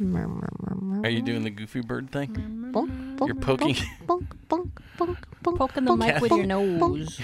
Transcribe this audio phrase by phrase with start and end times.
[0.00, 2.28] Are you doing the goofy bird thing?
[2.72, 3.74] Bonk, bonk, You're poking-
[4.06, 7.20] bonk, bonk, bonk, bonk, Poking the mic with your nose.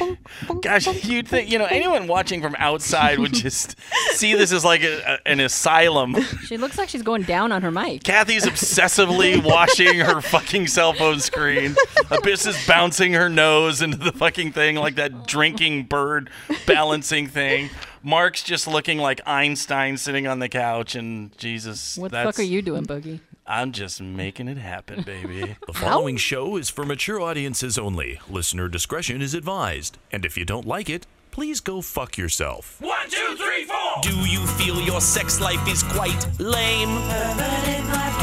[0.62, 3.76] Gosh, you'd think you know anyone watching from outside would just
[4.12, 6.16] see this as like a, a- an asylum.
[6.46, 8.02] She looks like she's going down on her mic.
[8.04, 11.76] Kathy's obsessively washing her fucking cell phone screen.
[12.10, 16.30] Abyss is bouncing her nose into the fucking thing like that drinking bird
[16.66, 17.70] balancing thing.
[18.06, 22.42] Mark's just looking like Einstein sitting on the couch, and Jesus, What the fuck are
[22.42, 23.18] you doing, Boogie?
[23.44, 25.56] I'm just making it happen, baby.
[25.66, 28.20] The following show is for mature audiences only.
[28.30, 29.98] Listener discretion is advised.
[30.12, 32.80] And if you don't like it, please go fuck yourself.
[32.80, 34.02] One, two, three, four.
[34.02, 36.96] Do you feel your sex life is quite lame?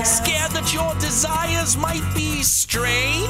[0.06, 3.28] Scared that your desires might be strange?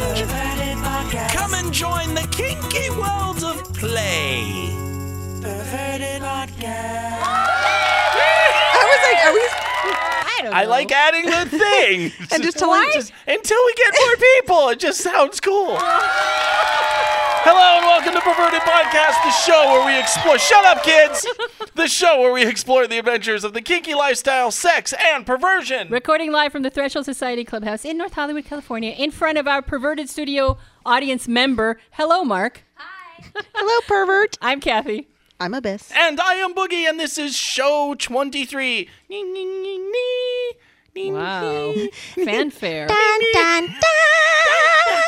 [1.34, 4.93] Come and join the kinky world of play.
[5.46, 5.50] I
[8.88, 9.42] was like, are we?
[9.42, 10.58] I don't know.
[10.58, 12.12] I like adding the thing.
[12.32, 12.96] And just to like,
[13.28, 14.70] until we get more people.
[14.70, 15.76] It just sounds cool.
[17.46, 20.40] Hello and welcome to Perverted Podcast, the show where we explore.
[20.40, 21.28] Shut up, kids!
[21.76, 25.90] The show where we explore the adventures of the kinky lifestyle, sex, and perversion.
[25.90, 29.62] Recording live from the Threshold Society Clubhouse in North Hollywood, California, in front of our
[29.62, 31.82] perverted studio audience member.
[31.92, 32.64] Hello, Mark.
[32.76, 33.26] Hi.
[33.54, 34.38] Hello, pervert.
[34.42, 35.10] I'm Kathy.
[35.44, 35.92] I'm Abyss.
[35.94, 38.88] And I am Boogie, and this is show 23.
[39.10, 40.52] Nee, nee, nee, nee,
[40.96, 41.74] nee, Wow.
[42.24, 42.88] Fanfare.
[42.88, 45.04] Dun, dun, dun.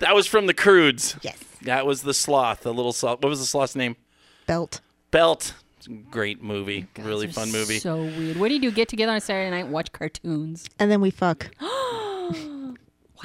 [0.00, 1.16] That was from the Croods.
[1.22, 1.38] Yes.
[1.62, 3.22] That was the sloth, the little sloth.
[3.22, 3.96] What was the sloth's name?
[4.46, 4.82] Belt.
[5.12, 5.54] Belt.
[6.10, 6.86] Great movie.
[6.98, 7.78] really fun movie.
[7.78, 8.36] So weird.
[8.36, 8.70] What do you do?
[8.70, 10.66] Get together on Saturday night watch cartoons?
[10.78, 11.48] And then we fuck.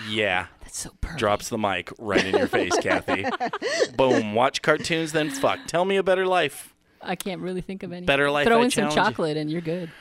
[0.10, 0.48] Yeah.
[0.64, 1.20] That's so perfect.
[1.20, 3.26] Drops the mic right in your face, Kathy.
[3.98, 4.34] Boom.
[4.34, 5.60] Watch cartoons, then fuck.
[5.68, 6.74] Tell me a better life.
[7.02, 8.06] I can't really think of any.
[8.06, 9.02] Better life, Throw I in some challenge you.
[9.04, 9.92] chocolate and you're good.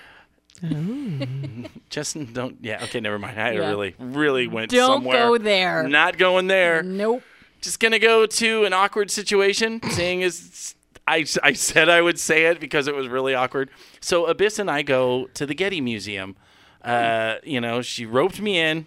[1.91, 2.59] Justin, don't.
[2.61, 2.83] Yeah.
[2.85, 3.01] Okay.
[3.01, 3.41] Never mind.
[3.41, 3.69] I Yeah.
[3.69, 5.29] really, really went Don't somewhere.
[5.29, 5.89] go there.
[5.89, 6.83] Not going there.
[6.83, 7.23] Nope.
[7.61, 9.81] Just gonna go to an awkward situation.
[9.91, 10.75] Seeing as
[11.07, 13.71] I, I said I would say it because it was really awkward.
[14.01, 16.37] So Abyss and I go to the Getty Museum.
[16.83, 18.87] Uh, you know, she roped me in.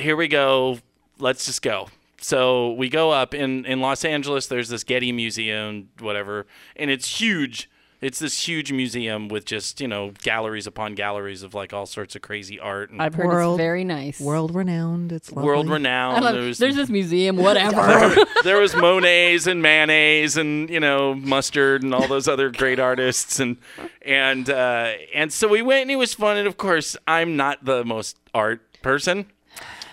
[0.00, 0.78] Here we go.
[1.18, 1.88] Let's just go.
[2.20, 4.46] So we go up in in Los Angeles.
[4.46, 6.46] There's this Getty Museum, whatever,
[6.76, 7.68] and it's huge.
[8.00, 12.16] It's this huge museum with just you know galleries upon galleries of like all sorts
[12.16, 14.18] of crazy art and I've heard World- it's very nice.
[14.18, 15.12] World renowned.
[15.12, 15.46] It's lovely.
[15.46, 16.24] world renowned.
[16.24, 18.16] love, There's there's this museum, whatever.
[18.44, 23.38] there was Monet's and mayonnaise and you know mustard and all those other great artists
[23.38, 23.58] and
[24.00, 27.66] and uh, and so we went and it was fun and of course I'm not
[27.66, 29.26] the most art person.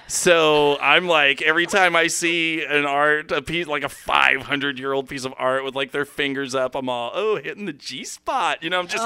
[0.07, 4.93] So I'm like every time I see an art a piece like a 500 year
[4.93, 8.03] old piece of art with like their fingers up I'm all oh hitting the G
[8.03, 9.03] spot you know I'm just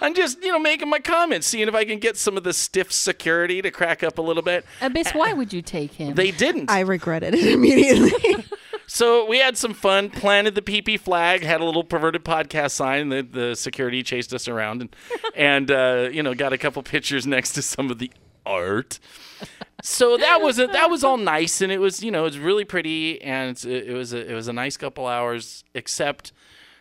[0.00, 2.52] I'm just you know making my comments seeing if I can get some of the
[2.52, 4.64] stiff security to crack up a little bit.
[4.80, 6.14] Abyss, why would you take him?
[6.14, 6.70] They didn't.
[6.70, 8.44] I regretted it immediately.
[8.90, 13.10] So we had some fun, planted the PP flag, had a little perverted podcast sign.
[13.10, 14.96] The, the security chased us around and,
[15.36, 18.10] and uh, you know, got a couple pictures next to some of the
[18.46, 18.98] art.
[19.82, 22.38] So that was a, that was all nice, and it was you know it was
[22.38, 25.62] really pretty, and it's, it was a, it was a nice couple hours.
[25.72, 26.32] Except,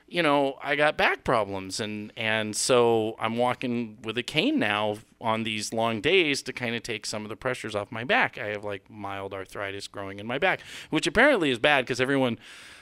[0.07, 4.97] you know, I got back problems, and and so I'm walking with a cane now
[5.21, 8.37] on these long days to kind of take some of the pressures off my back.
[8.39, 12.39] I have like mild arthritis growing in my back, which apparently is bad because everyone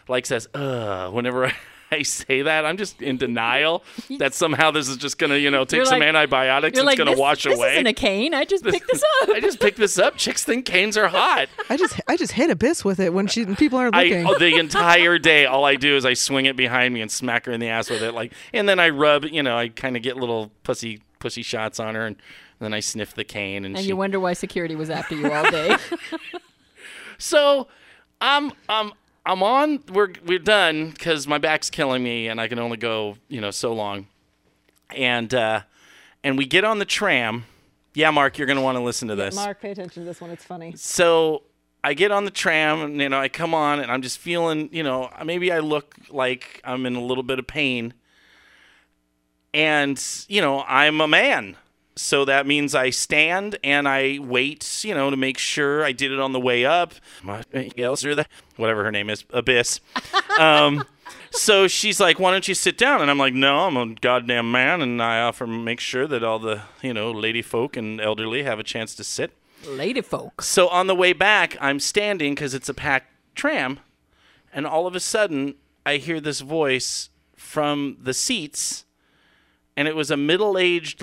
[0.08, 1.54] like says ugh whenever I,
[1.92, 2.66] I say that.
[2.66, 3.84] I'm just in denial
[4.20, 6.76] that somehow this is just gonna you know take You're some like- antibiotics.
[6.76, 7.74] You're It's like, gonna this, wash this away.
[7.74, 8.34] isn't a cane.
[8.34, 9.30] I just picked this up.
[9.30, 10.18] I just picked this up.
[10.18, 11.48] Chicks think canes are hot.
[11.70, 14.28] I just I just hit Abyss with it when she people aren't I looking.
[14.28, 17.46] oh, the entire day, all I do is I swing it behind me and smack
[17.46, 19.96] her in the ass with it, like, and then I rub, you know, I kind
[19.96, 22.16] of get little pussy pussy shots on her, and
[22.60, 23.90] then I sniff the cane, and, and she.
[23.90, 25.76] you wonder why security was after you all day.
[27.18, 27.68] so,
[28.22, 28.92] I'm I'm
[29.26, 29.84] I'm on.
[29.92, 33.52] We're we're done because my back's killing me, and I can only go, you know,
[33.52, 34.08] so long,
[34.96, 35.62] and uh,
[36.24, 37.46] and we get on the tram.
[37.94, 39.36] Yeah, Mark, you're gonna want to listen to this.
[39.36, 40.30] Mark, pay attention to this one.
[40.30, 40.74] It's funny.
[40.76, 41.44] so
[41.86, 44.70] I get on the tram and you know I come on and I'm just feeling
[44.72, 47.94] you know maybe I look like I'm in a little bit of pain
[49.54, 51.58] and you know I'm a man
[51.96, 56.12] so that means I stand and I wait you know to make sure I did
[56.12, 56.94] it on the way up.
[57.78, 58.28] Else or that?
[58.58, 59.80] Whatever her name is abyss.
[60.40, 60.84] Um
[61.32, 63.02] so she's like why don't you sit down?
[63.02, 66.24] And I'm like no I'm a goddamn man and I offer to make sure that
[66.24, 69.32] all the you know lady folk and elderly have a chance to sit.
[69.66, 70.42] Lady folk.
[70.42, 73.80] so on the way back, I'm standing because it's a packed tram,
[74.54, 75.56] and all of a sudden,
[75.86, 78.86] I hear this voice from the seats,
[79.76, 81.02] and it was a middle aged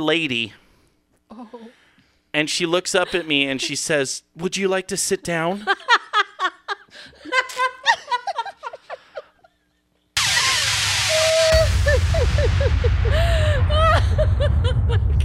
[2.34, 5.66] And she looks up at me and she says, Would you like to sit down?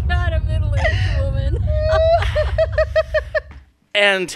[0.08, 1.58] God, a middle-aged woman.
[3.96, 4.36] And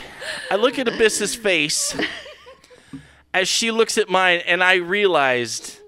[0.50, 1.96] I look at Abyss's face
[3.34, 5.80] as she looks at mine, and I realized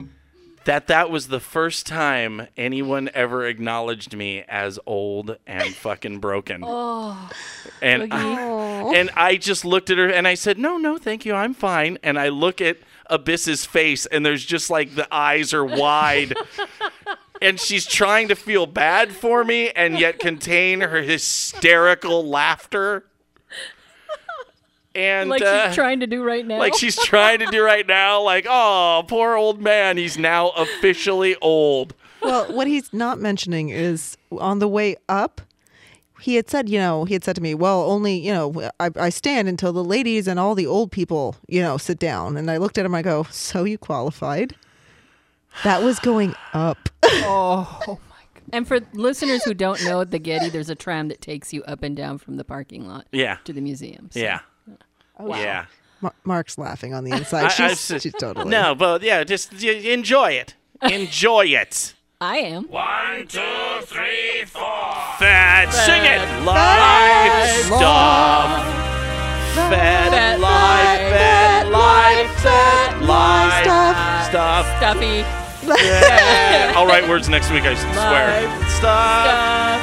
[0.65, 6.63] that that was the first time anyone ever acknowledged me as old and fucking broken.
[6.65, 7.29] Oh,
[7.81, 11.33] and I, and I just looked at her and I said, "No, no, thank you,
[11.33, 12.77] I'm fine." And I look at
[13.09, 16.33] Abyss's face, and there's just like the eyes are wide.
[17.41, 23.05] And she's trying to feel bad for me and yet contain her hysterical laughter.
[24.95, 26.57] And like uh, she's trying to do right now.
[26.59, 31.35] like she's trying to do right now, like, oh, poor old man, he's now officially
[31.41, 31.93] old.
[32.21, 35.41] Well, what he's not mentioning is on the way up,
[36.21, 38.89] he had said, you know, he had said to me, well, only, you know, I,
[38.95, 42.37] I stand until the ladies and all the old people, you know, sit down.
[42.37, 44.55] And I looked at him, I go, so you qualified?
[45.65, 46.77] That was going up.
[47.25, 47.95] Oh, my
[48.33, 48.43] god.
[48.53, 51.61] and for listeners who don't know, at the Getty, there's a tram that takes you
[51.63, 53.37] up and down from the parking lot Yeah.
[53.43, 54.09] to the museum.
[54.11, 54.39] So- Yeah.
[55.19, 55.65] Oh, yeah.
[56.01, 57.49] Mar- Mark's laughing on the inside.
[57.51, 58.49] She's, I've s- she's totally.
[58.49, 60.55] No, but yeah, just enjoy it.
[60.81, 61.93] Enjoy it.
[62.19, 62.63] I am.
[62.69, 63.39] One, two,
[63.83, 64.61] three, four.
[65.19, 66.45] Fat, sing it.
[66.45, 68.79] Life stuff.
[69.53, 74.65] Fat, Fat life, fat life, fat life stuff.
[74.65, 74.77] stuff.
[74.77, 75.23] Stuffy.
[75.85, 76.73] Yeah.
[76.75, 77.63] I'll write words next week.
[77.63, 78.47] I swear.
[78.49, 79.23] Life Stuff.
[79.23, 79.81] Stuff.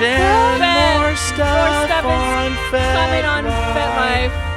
[0.00, 4.30] Then Fat- more More stuff stuff on is Fat coming Life.
[4.30, 4.49] FetLife.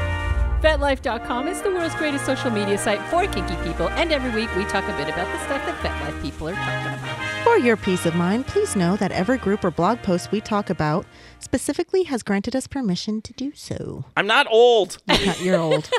[0.64, 4.64] FetLife.com is the world's greatest social media site for kinky people, and every week we
[4.64, 7.44] talk a bit about the stuff that FetLife people are talking about.
[7.44, 10.70] For your peace of mind, please know that every group or blog post we talk
[10.70, 11.06] about
[11.40, 14.06] specifically has granted us permission to do so.
[14.16, 15.00] I'm not old.
[15.42, 15.90] You're old.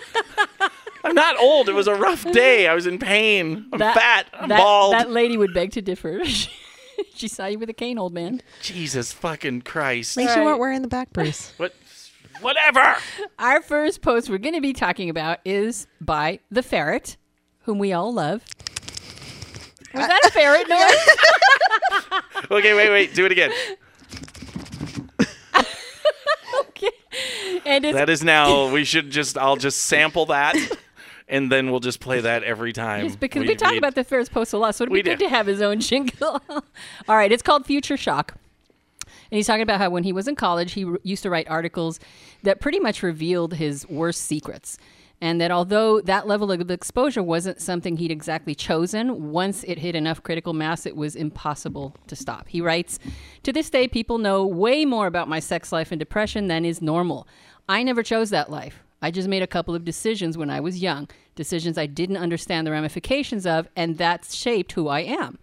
[1.04, 1.68] I'm not old.
[1.68, 2.66] It was a rough day.
[2.66, 3.66] I was in pain.
[3.70, 4.28] I'm fat.
[4.32, 4.94] I'm that, bald.
[4.94, 6.22] That lady would beg to differ.
[7.14, 8.40] she saw you with a cane, old man.
[8.62, 10.16] Jesus fucking Christ.
[10.16, 10.46] At least you Right.
[10.46, 11.52] weren't wearing the back brace.
[11.58, 11.74] What?
[12.44, 12.96] Whatever.
[13.38, 17.16] Our first post we're going to be talking about is by the ferret,
[17.60, 18.44] whom we all love.
[19.94, 22.20] Was that a ferret noise?
[22.50, 23.14] Okay, wait, wait.
[23.14, 23.50] Do it again.
[26.60, 26.90] okay.
[27.64, 28.70] And That is now.
[28.70, 29.38] We should just.
[29.38, 30.54] I'll just sample that,
[31.28, 33.06] and then we'll just play that every time.
[33.06, 33.78] Yes, because we, talk read.
[33.78, 35.24] about the ferret's post a lot, so it'd We be good do.
[35.24, 36.42] to have his own jingle.
[37.08, 38.34] All right, it's called Future Shock.
[39.34, 41.50] And he's talking about how when he was in college, he r- used to write
[41.50, 41.98] articles
[42.44, 44.78] that pretty much revealed his worst secrets.
[45.20, 49.96] And that although that level of exposure wasn't something he'd exactly chosen, once it hit
[49.96, 52.46] enough critical mass, it was impossible to stop.
[52.46, 53.00] He writes
[53.42, 56.80] To this day, people know way more about my sex life and depression than is
[56.80, 57.26] normal.
[57.68, 58.84] I never chose that life.
[59.02, 62.68] I just made a couple of decisions when I was young, decisions I didn't understand
[62.68, 65.40] the ramifications of, and that shaped who I am.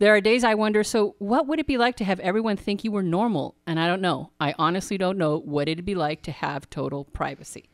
[0.00, 2.84] There are days I wonder, so what would it be like to have everyone think
[2.84, 3.54] you were normal?
[3.66, 4.30] And I don't know.
[4.40, 7.68] I honestly don't know what it'd be like to have total privacy.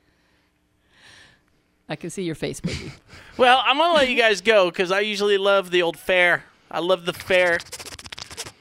[1.88, 2.93] I can see your face, baby.
[3.38, 6.44] Well, I'm gonna let you guys go because I usually love the old fair.
[6.70, 7.58] I love the fair.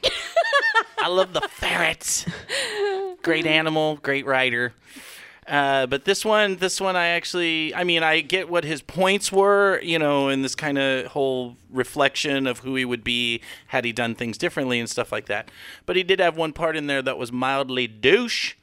[0.98, 2.26] I love the ferrets.
[3.22, 4.74] Great animal, great rider.
[5.48, 9.30] Uh, but this one, this one, I actually, I mean, I get what his points
[9.30, 13.84] were, you know, in this kind of whole reflection of who he would be had
[13.84, 15.50] he done things differently and stuff like that.
[15.84, 18.54] But he did have one part in there that was mildly douche,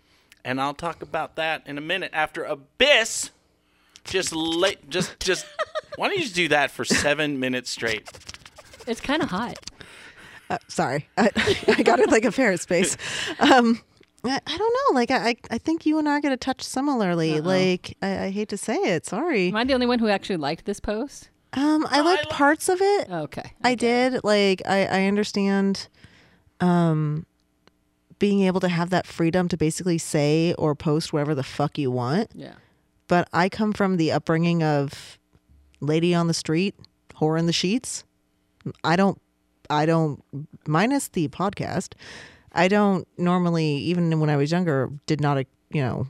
[0.44, 3.32] and I'll talk about that in a minute after Abyss.
[4.04, 5.46] Just late, just, just.
[5.96, 8.10] why don't you just do that for seven minutes straight?
[8.86, 9.58] It's kind of hot.
[10.50, 11.32] Uh, sorry, I,
[11.78, 12.98] I got it like a ferret space.
[13.40, 13.82] Um,
[14.26, 14.96] I, I don't know.
[14.96, 17.42] Like I, I- I think you and I get a touch similarly.
[17.42, 19.06] Like I, I hate to say it.
[19.06, 19.50] Sorry.
[19.50, 21.30] Am I the only one who actually liked this post?
[21.54, 23.10] Um, I liked parts of it.
[23.12, 23.54] Okay.
[23.64, 24.24] I did.
[24.24, 25.88] Like I, I understand.
[26.60, 27.26] Um,
[28.20, 31.92] being able to have that freedom to basically say or post whatever the fuck you
[31.92, 32.30] want.
[32.34, 32.54] Yeah.
[33.10, 35.20] But I come from the upbringing of
[35.82, 36.74] lady on the street,
[37.20, 38.06] whore in the sheets.
[38.82, 39.20] I don't,
[39.70, 40.24] I don't,
[40.66, 41.96] minus the podcast,
[42.54, 45.38] I don't normally, even when I was younger, did not,
[45.70, 46.08] you know,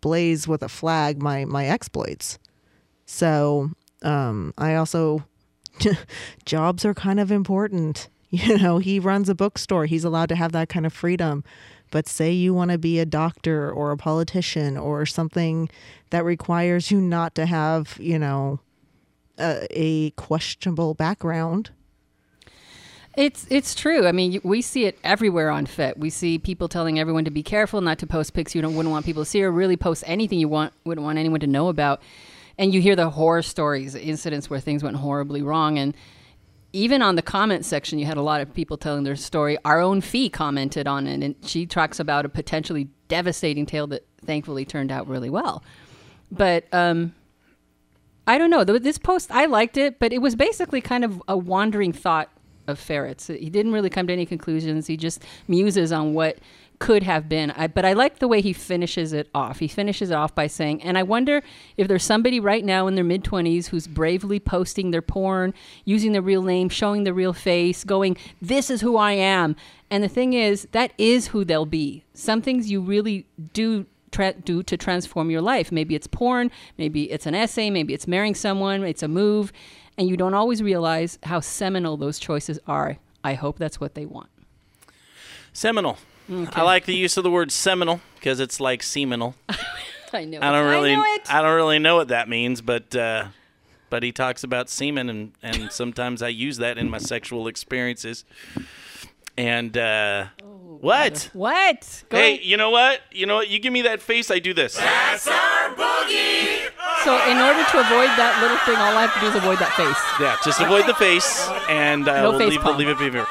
[0.00, 2.38] blaze with a flag my, my exploits.
[3.06, 3.70] So,
[4.02, 5.24] um, I also,
[6.44, 8.08] jobs are kind of important.
[8.34, 9.84] You know, he runs a bookstore.
[9.84, 11.44] He's allowed to have that kind of freedom.
[11.90, 15.68] But say you want to be a doctor or a politician or something
[16.08, 18.60] that requires you not to have, you know,
[19.38, 21.72] a, a questionable background.
[23.16, 24.06] It's it's true.
[24.06, 25.98] I mean, we see it everywhere on FET.
[25.98, 28.90] We see people telling everyone to be careful, not to post pics you don't wouldn't
[28.90, 31.68] want people to see, or really post anything you want wouldn't want anyone to know
[31.68, 32.00] about.
[32.56, 35.94] And you hear the horror stories, incidents where things went horribly wrong, and
[36.72, 39.58] even on the comment section, you had a lot of people telling their story.
[39.64, 44.06] Our own Fee commented on it, and she talks about a potentially devastating tale that
[44.24, 45.62] thankfully turned out really well.
[46.30, 47.14] But um,
[48.26, 48.64] I don't know.
[48.64, 52.30] This post, I liked it, but it was basically kind of a wandering thought
[52.66, 53.26] of ferrets.
[53.26, 54.86] He didn't really come to any conclusions.
[54.86, 56.38] He just muses on what
[56.82, 57.52] could have been.
[57.52, 59.60] I, but I like the way he finishes it off.
[59.60, 61.40] He finishes it off by saying, and I wonder
[61.76, 65.54] if there's somebody right now in their mid 20s who's bravely posting their porn,
[65.84, 69.54] using their real name, showing their real face, going, This is who I am.
[69.90, 72.02] And the thing is, that is who they'll be.
[72.14, 75.70] Some things you really do tra- do to transform your life.
[75.70, 79.52] Maybe it's porn, maybe it's an essay, maybe it's marrying someone, it's a move,
[80.02, 82.96] and you don't always realize how seminal those choices are.
[83.22, 84.28] I hope that's what they want.
[85.52, 85.96] Seminal.
[86.28, 89.36] I like the use of the word seminal because it's like seminal.
[90.12, 90.40] I know.
[90.42, 91.32] I don't really, I know it.
[91.32, 93.26] I don't really know what that means, but uh,
[93.90, 98.24] but he talks about semen, and and sometimes I use that in my sexual experiences.
[99.38, 101.30] And uh, what?
[101.32, 102.02] what?
[102.08, 103.02] Go Hey, you know what?
[103.12, 103.48] You know what?
[103.50, 104.76] You give me that face, I do this.
[107.04, 109.58] So in order to avoid that little thing, all I have to do is avoid
[109.58, 109.98] that face.
[110.20, 112.76] Yeah, just avoid the face, and uh, No we'll face leave, palm.
[112.78, 113.26] leave it be here.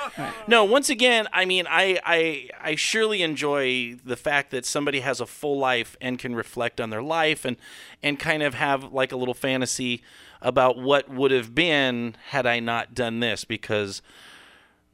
[0.47, 5.21] No, once again, I mean, I, I I surely enjoy the fact that somebody has
[5.21, 7.55] a full life and can reflect on their life and
[8.03, 10.01] and kind of have like a little fantasy
[10.41, 14.01] about what would have been had I not done this because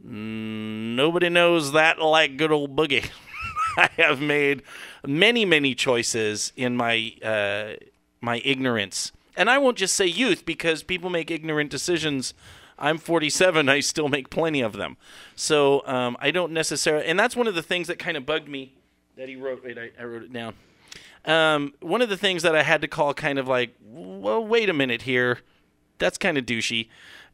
[0.03, 3.09] nobody knows that like good old boogie.
[3.77, 4.63] I have made
[5.05, 7.73] many, many choices in my uh,
[8.21, 12.33] my ignorance, and I won't just say youth because people make ignorant decisions.
[12.79, 13.69] I'm 47.
[13.69, 14.97] I still make plenty of them,
[15.35, 17.05] so um, I don't necessarily.
[17.05, 18.73] And that's one of the things that kind of bugged me
[19.15, 19.63] that he wrote.
[19.63, 20.53] Wait, I, I wrote it down.
[21.25, 24.69] Um, one of the things that I had to call kind of like, well, wait
[24.69, 25.39] a minute here.
[25.99, 26.87] That's kind of douchey.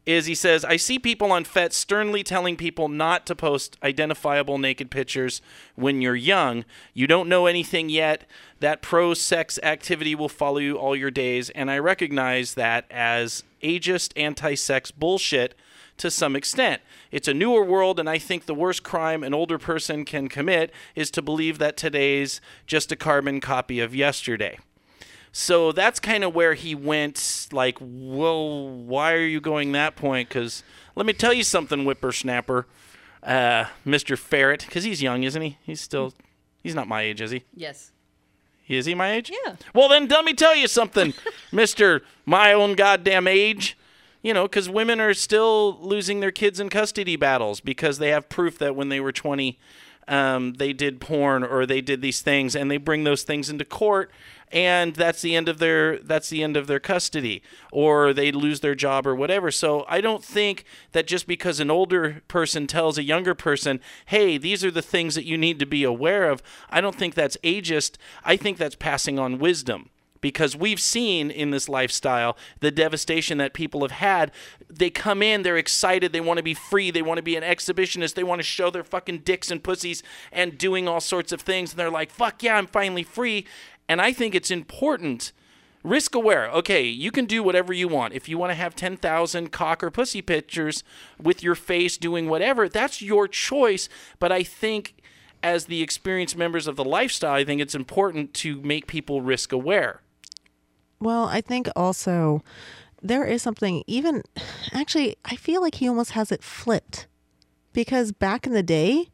[0.06, 4.58] Is he says, I see people on FET sternly telling people not to post identifiable
[4.58, 5.40] naked pictures
[5.76, 6.66] when you're young.
[6.92, 8.24] You don't know anything yet.
[8.60, 11.48] That pro sex activity will follow you all your days.
[11.50, 15.54] And I recognize that as ageist anti sex bullshit
[15.96, 16.82] to some extent.
[17.10, 20.72] It's a newer world, and I think the worst crime an older person can commit
[20.94, 24.58] is to believe that today's just a carbon copy of yesterday.
[25.36, 30.28] So that's kind of where he went, like, well, why are you going that point?
[30.28, 30.62] Because
[30.94, 32.66] let me tell you something, whippersnapper,
[33.20, 34.16] uh, Mr.
[34.16, 35.58] Ferret, because he's young, isn't he?
[35.64, 36.14] He's still,
[36.62, 37.42] he's not my age, is he?
[37.52, 37.90] Yes.
[38.68, 39.32] Is he my age?
[39.44, 39.56] Yeah.
[39.74, 41.12] Well, then let me tell you something,
[41.52, 43.76] Mister My own goddamn age.
[44.22, 48.28] You know, because women are still losing their kids in custody battles because they have
[48.28, 49.58] proof that when they were 20,
[50.06, 53.64] um, they did porn or they did these things, and they bring those things into
[53.64, 54.12] court,
[54.54, 57.42] and that's the end of their that's the end of their custody,
[57.72, 59.50] or they lose their job or whatever.
[59.50, 64.38] So I don't think that just because an older person tells a younger person, "Hey,
[64.38, 67.36] these are the things that you need to be aware of," I don't think that's
[67.42, 67.96] ageist.
[68.24, 69.90] I think that's passing on wisdom
[70.24, 74.32] because we've seen in this lifestyle the devastation that people have had.
[74.70, 77.42] They come in, they're excited, they want to be free, they want to be an
[77.42, 81.42] exhibitionist, they want to show their fucking dicks and pussies and doing all sorts of
[81.42, 81.72] things.
[81.72, 83.44] And they're like, fuck yeah, I'm finally free.
[83.88, 85.32] And I think it's important.
[85.82, 86.50] Risk aware.
[86.50, 88.14] Okay, you can do whatever you want.
[88.14, 90.82] If you want to have 10,000 cock or pussy pictures
[91.22, 93.88] with your face doing whatever, that's your choice.
[94.18, 94.94] But I think
[95.42, 99.52] as the experienced members of the lifestyle, I think it's important to make people risk
[99.52, 100.00] aware.
[101.00, 102.42] Well, I think also
[103.02, 104.22] there is something even
[104.72, 107.06] actually I feel like he almost has it flipped.
[107.74, 109.08] Because back in the day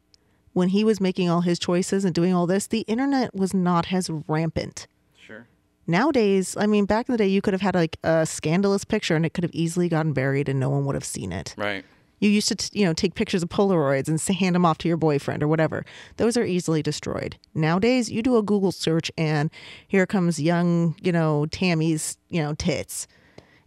[0.53, 3.91] when he was making all his choices and doing all this, the internet was not
[3.93, 4.87] as rampant.
[5.25, 5.47] Sure.
[5.87, 9.15] Nowadays, I mean, back in the day you could have had like a scandalous picture
[9.15, 11.55] and it could have easily gotten buried and no one would have seen it.
[11.57, 11.85] Right.
[12.19, 14.87] You used to, t- you know, take pictures of Polaroids and hand them off to
[14.87, 15.83] your boyfriend or whatever.
[16.17, 17.35] Those are easily destroyed.
[17.55, 19.49] Nowadays, you do a Google search and
[19.87, 23.07] here comes young, you know, Tammy's, you know, tits.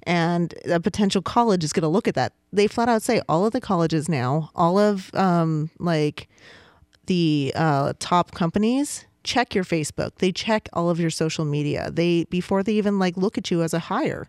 [0.04, 2.32] And a potential college is going to look at that.
[2.52, 6.28] They flat out say all of the colleges now, all of um, like
[7.06, 10.16] the uh, top companies check your Facebook.
[10.16, 11.90] They check all of your social media.
[11.90, 14.28] They before they even like look at you as a hire.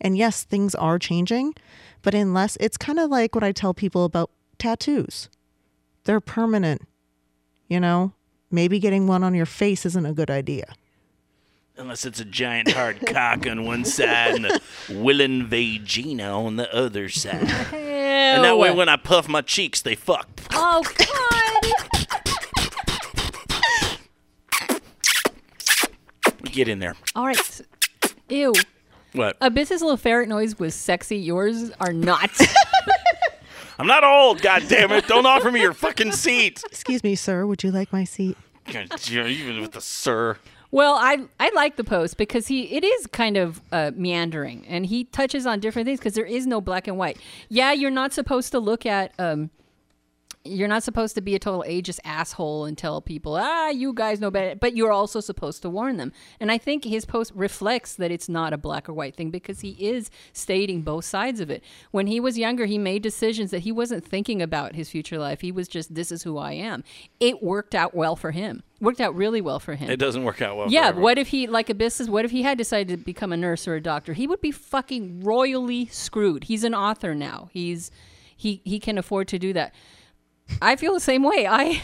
[0.00, 1.54] And yes, things are changing,
[2.02, 5.30] but unless it's kind of like what I tell people about tattoos.
[6.04, 6.82] They're permanent.
[7.68, 8.12] You know,
[8.50, 10.74] maybe getting one on your face isn't a good idea.
[11.76, 16.72] Unless it's a giant hard cock on one side and a willing vagina on the
[16.74, 17.48] other side.
[17.72, 20.28] And that way, when I puff my cheeks, they fuck.
[20.52, 21.53] oh God.
[26.44, 26.94] Get in there.
[27.14, 27.60] All right.
[28.28, 28.52] Ew.
[29.12, 29.36] What?
[29.40, 31.16] Abyss's little ferret noise was sexy.
[31.16, 32.30] Yours are not.
[33.78, 34.40] I'm not old.
[34.40, 35.06] God damn it!
[35.06, 36.62] Don't offer me your fucking seat.
[36.66, 37.46] Excuse me, sir.
[37.46, 38.36] Would you like my seat?
[38.68, 40.38] Even with the sir.
[40.70, 44.86] Well, I I like the post because he it is kind of uh, meandering and
[44.86, 47.18] he touches on different things because there is no black and white.
[47.48, 49.50] Yeah, you're not supposed to look at um,
[50.44, 54.20] you're not supposed to be a total ageist asshole and tell people ah you guys
[54.20, 56.12] know better, but you're also supposed to warn them.
[56.38, 59.60] And I think his post reflects that it's not a black or white thing because
[59.60, 61.64] he is stating both sides of it.
[61.92, 65.40] When he was younger, he made decisions that he wasn't thinking about his future life.
[65.40, 66.84] He was just this is who I am.
[67.20, 68.62] It worked out well for him.
[68.80, 69.88] Worked out really well for him.
[69.88, 70.70] It doesn't work out well.
[70.70, 73.36] Yeah, what if he like Abyss is what if he had decided to become a
[73.36, 74.12] nurse or a doctor?
[74.12, 76.44] He would be fucking royally screwed.
[76.44, 77.48] He's an author now.
[77.50, 77.90] He's
[78.36, 79.74] he he can afford to do that.
[80.62, 81.46] I feel the same way.
[81.48, 81.82] I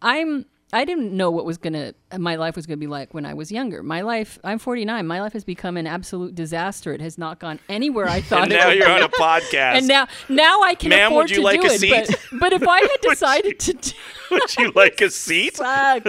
[0.00, 3.34] I'm I didn't know what was gonna my life was gonna be like when I
[3.34, 3.82] was younger.
[3.82, 5.06] My life I'm 49.
[5.06, 6.92] My life has become an absolute disaster.
[6.94, 8.44] It has not gone anywhere I thought.
[8.44, 9.76] And it now would you're on a podcast.
[9.78, 11.78] And now now I can Ma'am, afford would you to like do a it.
[11.80, 11.90] seat?
[12.08, 13.92] But, but if I had decided to do
[14.30, 15.56] Would you like a seat?
[15.58, 16.06] Fuck.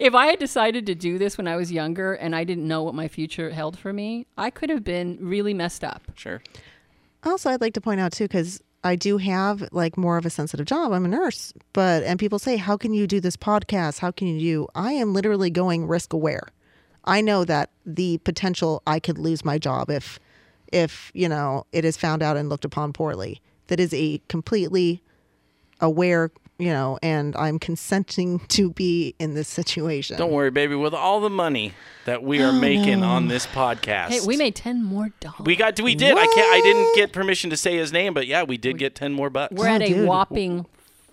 [0.00, 2.82] if I had decided to do this when I was younger and I didn't know
[2.82, 6.02] what my future held for me, I could have been really messed up.
[6.14, 6.42] Sure.
[7.22, 10.30] Also, I'd like to point out too, because I do have like more of a
[10.30, 10.92] sensitive job.
[10.92, 13.98] I'm a nurse, but and people say, "How can you do this podcast?
[13.98, 16.48] How can you do?" I am literally going risk aware.
[17.04, 20.18] I know that the potential I could lose my job if,
[20.72, 23.40] if you know, it is found out and looked upon poorly.
[23.68, 25.02] That is a completely
[25.80, 30.16] aware, you know, and I'm consenting to be in this situation.
[30.16, 30.74] Don't worry, baby.
[30.74, 31.72] With all the money
[32.04, 35.40] that we are oh, making on this podcast, Hey, we made 10 more dollars.
[35.40, 36.16] we got we did.
[36.16, 36.52] I can't.
[36.52, 39.30] I didn't get permission to say his name, but yeah, we did get ten more
[39.30, 39.54] bucks.
[39.54, 40.08] We're at Oh, a dude.
[40.08, 40.66] whopping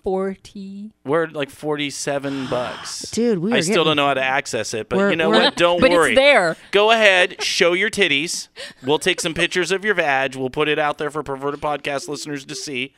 [0.04, 0.90] 40.
[1.04, 4.74] We're at like forty-seven bucks, Dude, we I still getting- don't know how to access
[4.74, 5.56] it, but We're- you know what?
[5.56, 6.12] Don't but worry.
[6.12, 6.56] it's there.
[6.72, 8.48] Go ahead, show your titties.
[8.84, 10.34] We'll take some pictures of your vag.
[10.34, 12.94] We'll put it out there for perverted podcast listeners to see.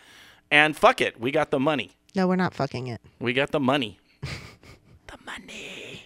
[0.50, 1.92] And fuck it, we got the money.
[2.14, 3.00] No, we're not fucking it.
[3.18, 3.98] We got the money.
[4.22, 6.05] the money.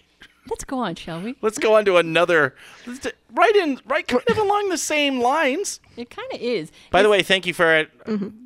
[0.49, 1.35] Let's go on, shall we?
[1.41, 2.55] Let's go on to another.
[2.87, 5.79] let's Right in, right, kind of along the same lines.
[5.95, 6.71] It kind of is.
[6.89, 7.91] By the way, thank you for it.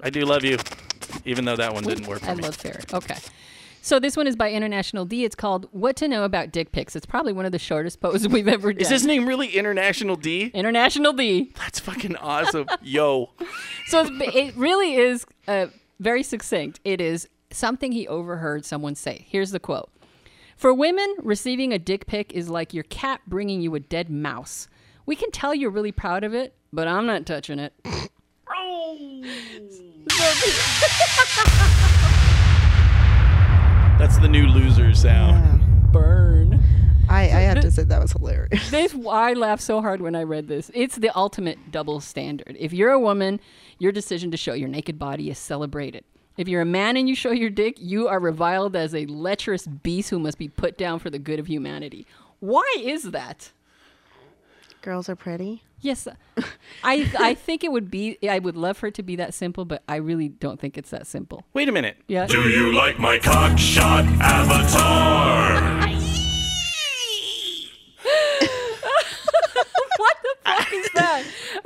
[0.03, 0.57] I do love you,
[1.23, 2.43] even though that one didn't work for I me.
[2.43, 2.93] love ferret.
[2.93, 3.17] Okay.
[3.81, 5.25] So this one is by International D.
[5.25, 8.27] It's called "What to Know About Dick Pics." It's probably one of the shortest posts
[8.27, 8.81] we've ever done.
[8.81, 10.51] Is his name really International D?
[10.53, 11.51] International D.
[11.57, 12.67] That's fucking awesome.
[12.81, 13.29] Yo.
[13.87, 15.67] So it really is uh,
[15.99, 16.79] very succinct.
[16.85, 19.25] It is something he overheard someone say.
[19.29, 19.89] Here's the quote
[20.55, 24.67] For women, receiving a dick pic is like your cat bringing you a dead mouse.
[25.05, 27.73] We can tell you're really proud of it, but I'm not touching it.
[33.99, 35.91] That's the new loser sound.
[35.91, 36.59] Burn.
[37.09, 38.69] I, I have to say that was hilarious.
[38.71, 40.71] This I laughed so hard when I read this.
[40.73, 42.57] It's the ultimate double standard.
[42.59, 43.39] If you're a woman,
[43.77, 46.03] your decision to show your naked body is celebrated.
[46.35, 49.67] If you're a man and you show your dick, you are reviled as a lecherous
[49.67, 52.07] beast who must be put down for the good of humanity.
[52.39, 53.51] Why is that?
[54.81, 55.61] Girls are pretty.
[55.79, 56.15] Yes, uh,
[56.83, 58.17] I I think it would be.
[58.27, 60.89] I would love for it to be that simple, but I really don't think it's
[60.89, 61.45] that simple.
[61.53, 61.97] Wait a minute.
[62.07, 62.25] Yeah.
[62.25, 65.87] Do you like my cockshot avatar?
[69.97, 71.23] what the fuck is that?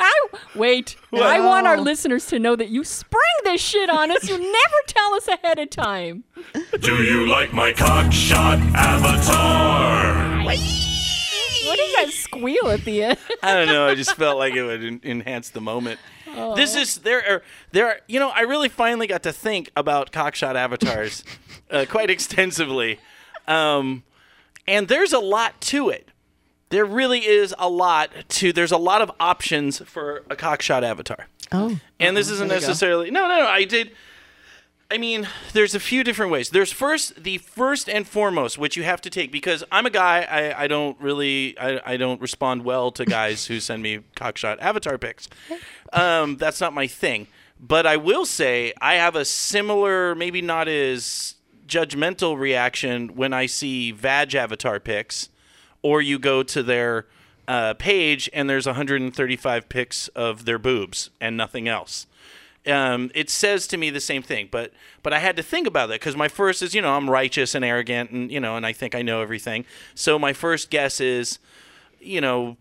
[0.56, 0.98] I wait.
[1.14, 4.28] I want our listeners to know that you spring this shit on us.
[4.28, 6.24] You never tell us ahead of time.
[6.80, 10.44] Do you like my cockshot avatar?
[10.44, 13.18] What is that squeal at the end?
[13.44, 13.88] I don't know.
[13.88, 16.00] I just felt like it would en- enhance the moment.
[16.56, 20.12] This is there are there are you know I really finally got to think about
[20.12, 21.24] cockshot avatars
[21.72, 23.00] uh, quite extensively,
[23.48, 24.04] um,
[24.68, 26.10] and there's a lot to it.
[26.70, 28.52] There really is a lot to.
[28.52, 31.28] There's a lot of options for a cockshot avatar.
[31.52, 31.80] Oh.
[32.00, 33.48] And this isn't necessarily no, no, no.
[33.48, 33.92] I did.
[34.90, 36.50] I mean, there's a few different ways.
[36.50, 40.22] There's first the first and foremost, which you have to take because I'm a guy.
[40.30, 44.60] I, I don't really I, I don't respond well to guys who send me cockshot
[44.60, 45.28] avatar pics.
[45.94, 47.28] Um, that's not my thing.
[47.60, 51.36] But I will say I have a similar, maybe not as
[51.68, 55.30] judgmental reaction when I see vag avatar pics,
[55.82, 57.06] or you go to their
[57.48, 62.08] uh, page and there's 135 pics of their boobs and nothing else
[62.68, 64.50] um, it says to me the same thing.
[64.52, 67.10] But but I had to think about that because my first is you know I'm
[67.10, 69.66] righteous and arrogant and you know and I think I know everything.
[69.96, 71.40] So my first guess is,
[72.00, 72.58] you know,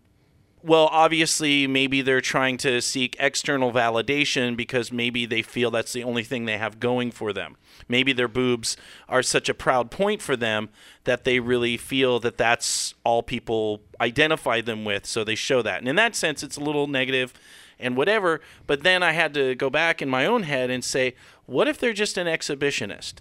[0.63, 6.03] well, obviously, maybe they're trying to seek external validation because maybe they feel that's the
[6.03, 7.57] only thing they have going for them.
[7.87, 8.75] Maybe their boobs
[9.07, 10.69] are such a proud point for them
[11.03, 15.79] that they really feel that that's all people identify them with, so they show that.
[15.79, 17.33] And in that sense, it's a little negative
[17.79, 18.41] and whatever.
[18.65, 21.13] But then I had to go back in my own head and say,
[21.45, 23.15] what if they're just an exhibitionist?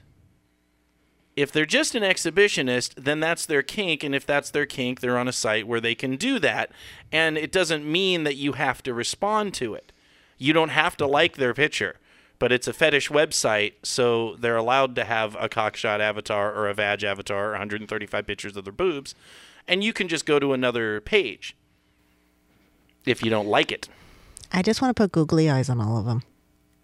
[1.36, 4.02] If they're just an exhibitionist, then that's their kink.
[4.02, 6.72] And if that's their kink, they're on a site where they can do that.
[7.12, 9.92] And it doesn't mean that you have to respond to it.
[10.38, 11.96] You don't have to like their picture,
[12.38, 16.74] but it's a fetish website, so they're allowed to have a cockshot avatar or a
[16.74, 19.14] vag avatar or 135 pictures of their boobs.
[19.68, 21.56] And you can just go to another page
[23.04, 23.88] if you don't like it.
[24.52, 26.22] I just want to put googly eyes on all of them.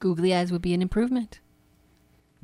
[0.01, 1.41] Googly eyes would be an improvement.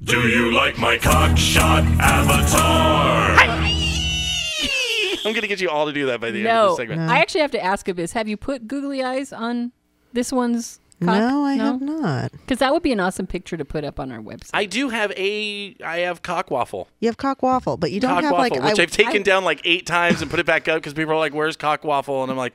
[0.03, 3.37] Do you like my cockshot avatar?
[5.25, 6.77] I'm going to get you all to do that by the end of No, this
[6.77, 7.11] segment.
[7.11, 8.13] I actually have to ask Abyss.
[8.13, 9.73] Have you put googly eyes on
[10.13, 10.79] this one's?
[11.01, 11.17] Cock?
[11.19, 12.33] No, I have not.
[12.33, 14.51] Because that would be an awesome picture to put up on our website.
[14.55, 16.89] I do have a I have cock waffle.
[17.01, 18.91] You have cock waffle, but you don't cock have waffle, like which I, I, have
[18.91, 21.35] taken I- down like eight times and put it back up because people are like,
[21.35, 22.53] "Where's cock waffle?" And I'm like,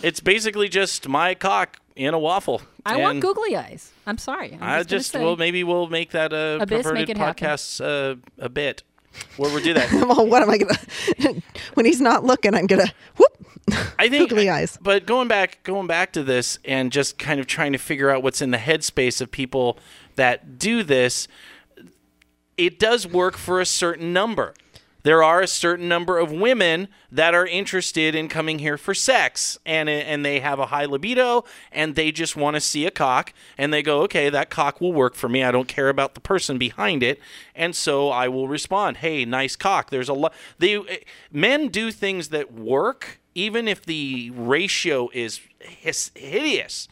[0.00, 3.92] "It's basically just my cock in a waffle." I want googly eyes.
[4.06, 4.52] I'm sorry.
[4.54, 8.48] I'm I just, just well, maybe we'll make that a Abyss, perverted podcast uh, a
[8.48, 8.84] bit
[9.36, 9.92] where we do that.
[10.08, 11.40] well, what am I gonna?
[11.74, 13.32] when he's not looking, I'm gonna whoop.
[13.98, 14.78] I think Googly eyes.
[14.80, 18.22] But going back, going back to this, and just kind of trying to figure out
[18.22, 19.78] what's in the headspace of people
[20.14, 21.26] that do this,
[22.56, 24.54] it does work for a certain number.
[25.06, 29.56] There are a certain number of women that are interested in coming here for sex,
[29.64, 33.32] and and they have a high libido, and they just want to see a cock,
[33.56, 35.44] and they go, okay, that cock will work for me.
[35.44, 37.20] I don't care about the person behind it,
[37.54, 39.90] and so I will respond, hey, nice cock.
[39.90, 40.34] There's a lot.
[40.58, 40.96] They eh,
[41.30, 45.40] men do things that work, even if the ratio is
[46.16, 46.88] hideous.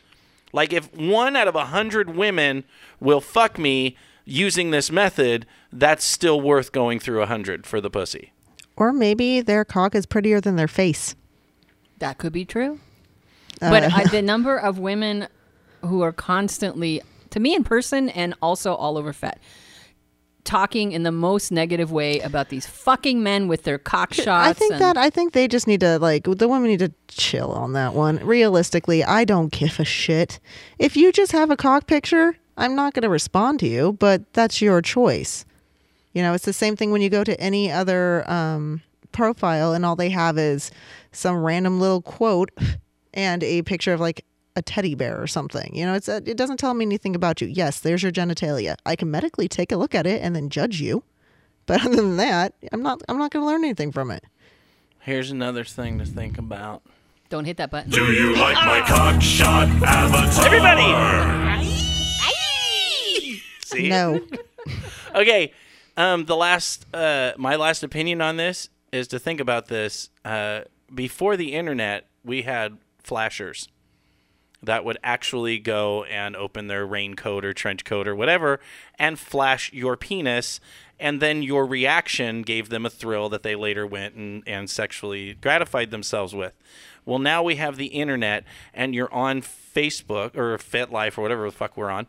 [0.52, 2.62] Like if one out of a hundred women
[3.00, 7.90] will fuck me using this method, that's still worth going through a hundred for the
[7.90, 8.32] pussy.
[8.76, 11.14] Or maybe their cock is prettier than their face.
[11.98, 12.80] That could be true.
[13.62, 15.28] Uh, But I, the number of women
[15.82, 19.38] who are constantly, to me in person and also all over FET,
[20.44, 24.48] talking in the most negative way about these fucking men with their cock shots.
[24.48, 26.92] I think and- that I think they just need to like the women need to
[27.08, 28.16] chill on that one.
[28.18, 30.40] Realistically, I don't give a shit.
[30.78, 34.32] If you just have a cock picture, I'm not going to respond to you, but
[34.32, 35.44] that's your choice.
[36.12, 39.84] You know, it's the same thing when you go to any other um, profile and
[39.84, 40.70] all they have is
[41.12, 42.50] some random little quote
[43.14, 44.24] and a picture of like
[44.56, 45.74] a teddy bear or something.
[45.74, 47.48] You know, it's a, it doesn't tell me anything about you.
[47.48, 48.76] Yes, there's your genitalia.
[48.86, 51.02] I can medically take a look at it and then judge you.
[51.66, 54.24] But other than that, I'm not I'm not going to learn anything from it.
[55.00, 56.82] Here's another thing to think about.
[57.30, 57.90] Don't hit that button.
[57.90, 60.46] Do you like my cockshot avatar?
[60.46, 61.53] Everybody!
[63.74, 63.88] See?
[63.88, 64.20] No.
[65.14, 65.52] Okay.
[65.96, 70.10] Um, the last, uh, my last opinion on this is to think about this.
[70.24, 73.68] Uh, before the internet, we had flashers
[74.62, 78.60] that would actually go and open their raincoat or trench coat or whatever
[78.98, 80.58] and flash your penis.
[80.98, 85.34] And then your reaction gave them a thrill that they later went and, and sexually
[85.34, 86.56] gratified themselves with.
[87.04, 91.52] Well, now we have the internet and you're on Facebook or FetLife or whatever the
[91.56, 92.06] fuck we're on.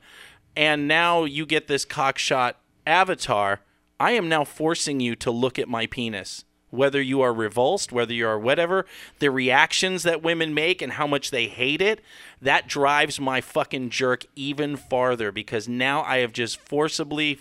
[0.55, 3.61] And now you get this cockshot avatar.
[3.99, 8.13] I am now forcing you to look at my penis whether you are revulsed, whether
[8.13, 8.85] you are whatever,
[9.19, 12.01] the reactions that women make and how much they hate it,
[12.41, 17.39] that drives my fucking jerk even farther because now I have just forcibly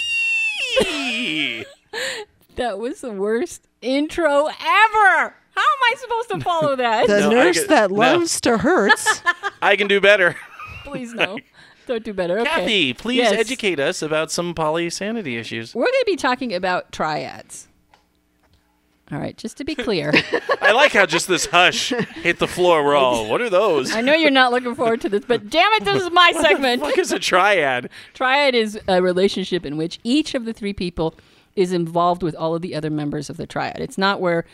[2.57, 5.35] That was the worst intro ever.
[5.55, 7.09] How am I supposed to follow that?
[7.09, 7.97] The No, nurse get- that no.
[7.99, 9.23] loves to hurts.
[9.63, 10.35] I can do better.
[10.85, 11.39] Please no.
[11.87, 12.39] Don't do better.
[12.41, 12.49] Okay.
[12.51, 13.33] Kathy, please Yes.
[13.35, 15.75] educate us about some polysanity issues.
[15.75, 17.68] We're going to be talking about triads.
[19.11, 20.13] All right, just to be clear,
[20.61, 22.85] I like how just this hush hit the floor.
[22.85, 23.95] We're all, what are those?
[23.95, 26.83] I know you're not looking forward to this, but damn it, this is my segment.
[26.83, 27.89] What is a triad?
[28.13, 31.15] Triad is a relationship in which each of the three people
[31.57, 33.81] is involved with all of the other members of the triad.
[33.81, 34.45] It's not where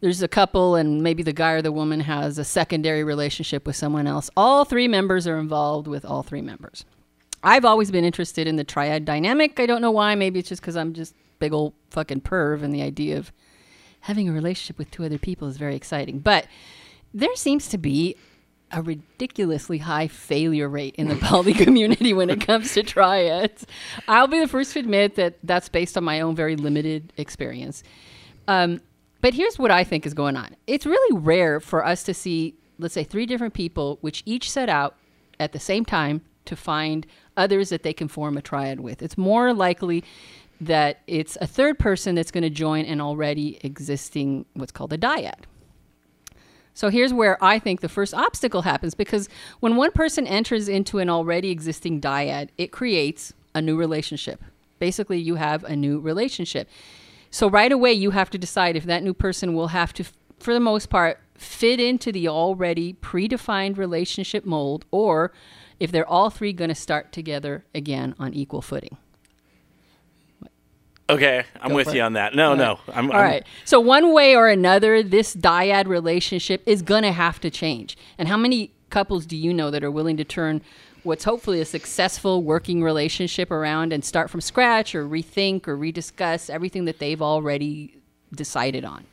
[0.00, 3.76] there's a couple and maybe the guy or the woman has a secondary relationship with
[3.76, 4.28] someone else.
[4.36, 6.84] All three members are involved with all three members.
[7.44, 9.58] I've always been interested in the triad dynamic.
[9.60, 10.14] I don't know why.
[10.16, 13.32] Maybe it's just because I'm just big old fucking perv and the idea of
[14.02, 16.18] having a relationship with two other people is very exciting.
[16.18, 16.46] But
[17.14, 18.16] there seems to be
[18.72, 23.66] a ridiculously high failure rate in the poly community when it comes to triads.
[24.08, 27.82] I'll be the first to admit that that's based on my own very limited experience.
[28.48, 28.80] Um,
[29.20, 30.56] but here's what I think is going on.
[30.66, 34.68] It's really rare for us to see, let's say, three different people which each set
[34.68, 34.96] out
[35.38, 39.00] at the same time to find others that they can form a triad with.
[39.00, 40.02] It's more likely
[40.66, 44.98] that it's a third person that's going to join an already existing what's called a
[44.98, 45.40] dyad.
[46.74, 49.28] So here's where I think the first obstacle happens because
[49.60, 54.42] when one person enters into an already existing dyad, it creates a new relationship.
[54.78, 56.68] Basically, you have a new relationship.
[57.30, 60.04] So right away, you have to decide if that new person will have to,
[60.38, 65.32] for the most part, fit into the already predefined relationship mold or
[65.80, 68.96] if they're all three going to start together again on equal footing.
[71.12, 72.04] Okay, I'm Go with you it.
[72.04, 72.34] on that.
[72.34, 72.80] No, no.
[72.92, 73.44] I'm, All right.
[73.64, 77.96] So one way or another, this dyad relationship is going to have to change.
[78.16, 80.62] And how many couples do you know that are willing to turn
[81.02, 86.48] what's hopefully a successful working relationship around and start from scratch or rethink or rediscuss
[86.48, 88.00] everything that they've already
[88.34, 89.04] decided on?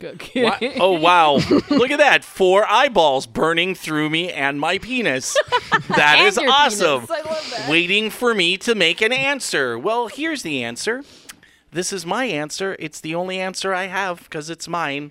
[0.00, 1.34] Wha- oh wow!
[1.70, 2.24] Look at that!
[2.24, 5.36] Four eyeballs burning through me and my penis.
[5.88, 7.06] That And is your awesome.
[7.06, 7.10] penis.
[7.10, 7.68] I love that.
[7.70, 9.78] Waiting for me to make an answer.
[9.78, 11.02] Well, here's the answer.
[11.72, 12.76] This is my answer.
[12.78, 15.10] It's the only answer I have because it's mine,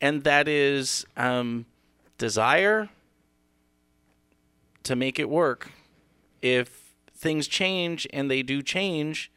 [0.00, 1.66] and that is um,
[2.18, 2.88] desire
[4.84, 5.70] to make it work.
[6.40, 9.30] If things change, and they do change,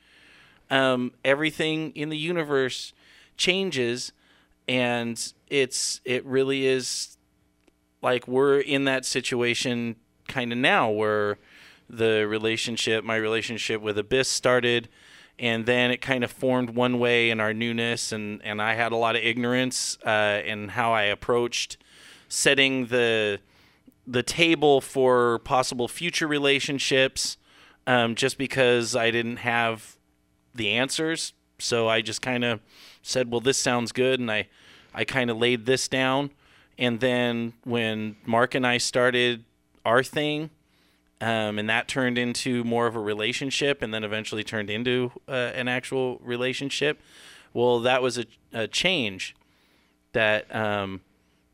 [0.72, 2.94] um, everything in the universe
[3.38, 4.12] changes
[4.68, 7.18] and it's it really is
[8.02, 9.96] like we're in that situation
[10.28, 11.38] kind of now where
[11.90, 14.90] the relationship my relationship with abyss started
[15.38, 18.92] and then it kind of formed one way in our newness and and i had
[18.92, 21.78] a lot of ignorance uh, in how i approached
[22.28, 23.40] setting the
[24.08, 27.38] the table for possible future relationships
[27.86, 29.96] um, just because i didn't have
[30.56, 31.34] the answers.
[31.60, 32.60] So I just kind of
[33.08, 34.48] said, "Well, this sounds good," and I,
[34.94, 36.32] I kind of laid this down.
[36.78, 39.46] And then when Mark and I started
[39.86, 40.50] our thing,
[41.22, 45.32] um, and that turned into more of a relationship, and then eventually turned into uh,
[45.32, 47.00] an actual relationship.
[47.54, 49.36] Well, that was a, a change
[50.12, 51.02] that um,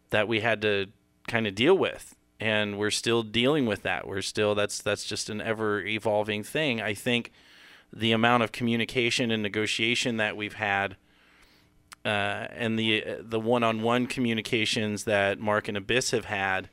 [0.09, 0.87] that we had to
[1.27, 4.07] kind of deal with, and we're still dealing with that.
[4.07, 6.81] We're still that's that's just an ever evolving thing.
[6.81, 7.31] I think
[7.93, 10.95] the amount of communication and negotiation that we've had,
[12.03, 16.69] uh, and the the one-on-one communications that Mark and Abyss have had,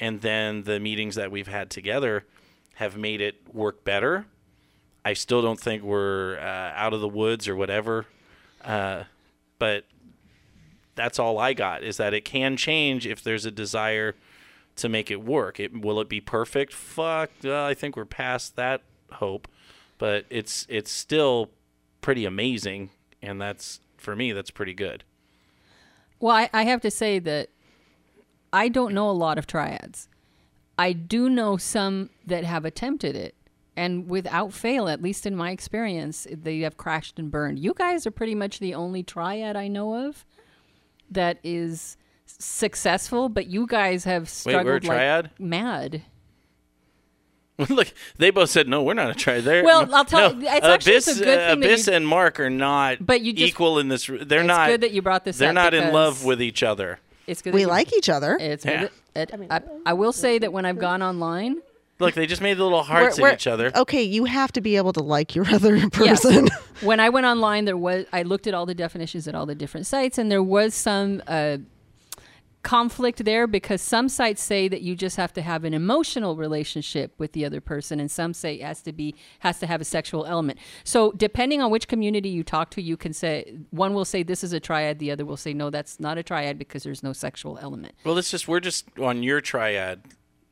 [0.00, 2.24] and then the meetings that we've had together,
[2.74, 4.26] have made it work better.
[5.04, 8.06] I still don't think we're uh, out of the woods or whatever,
[8.64, 9.04] uh,
[9.58, 9.84] but
[10.94, 14.14] that's all I got is that it can change if there's a desire
[14.76, 15.60] to make it work.
[15.60, 16.72] It will it be perfect?
[16.72, 18.82] Fuck, uh, I think we're past that
[19.12, 19.46] hope,
[19.98, 21.50] but it's it's still
[22.00, 22.90] pretty amazing,
[23.22, 25.04] and that's for me that's pretty good.
[26.20, 27.50] Well, I, I have to say that
[28.52, 30.08] I don't know a lot of triads.
[30.78, 33.34] I do know some that have attempted it,
[33.76, 37.58] and without fail, at least in my experience, they have crashed and burned.
[37.58, 40.24] You guys are pretty much the only triad I know of
[41.10, 46.02] that is successful, but you guys have struggled a like mad.
[47.68, 48.82] Look, they both said no.
[48.82, 49.44] We're not a triad.
[49.44, 51.86] They're, Well, I'll tell no, you, it's actually- it's Abyss, a good thing that Abyss
[51.86, 54.06] you- and Mark are not But you just- equal in this.
[54.06, 54.68] They're it's not.
[54.68, 56.98] good that you brought this They're up not in love with each other.
[57.26, 57.52] It's good.
[57.52, 58.36] that We you- like each other.
[58.40, 58.80] It's Yeah.
[58.80, 58.90] good.
[59.14, 61.58] that- It, I, I will say that when I've gone online,
[62.00, 63.70] Look, they just made the little hearts We're- at each other.
[63.76, 66.48] Okay, you have to be able to like your other person.
[66.80, 69.54] when I went online, there was I looked at all the definitions at all the
[69.54, 71.58] different sites, and there was some uh,
[72.64, 77.14] conflict there because some sites say that you just have to have an emotional relationship
[77.18, 79.84] with the other person, and some say it has to be has to have a
[79.84, 80.58] sexual element.
[80.82, 84.42] So depending on which community you talk to, you can say one will say this
[84.42, 87.12] is a triad, the other will say no, that's not a triad because there's no
[87.12, 87.94] sexual element.
[88.02, 90.02] Well, it's just we're just on your triad,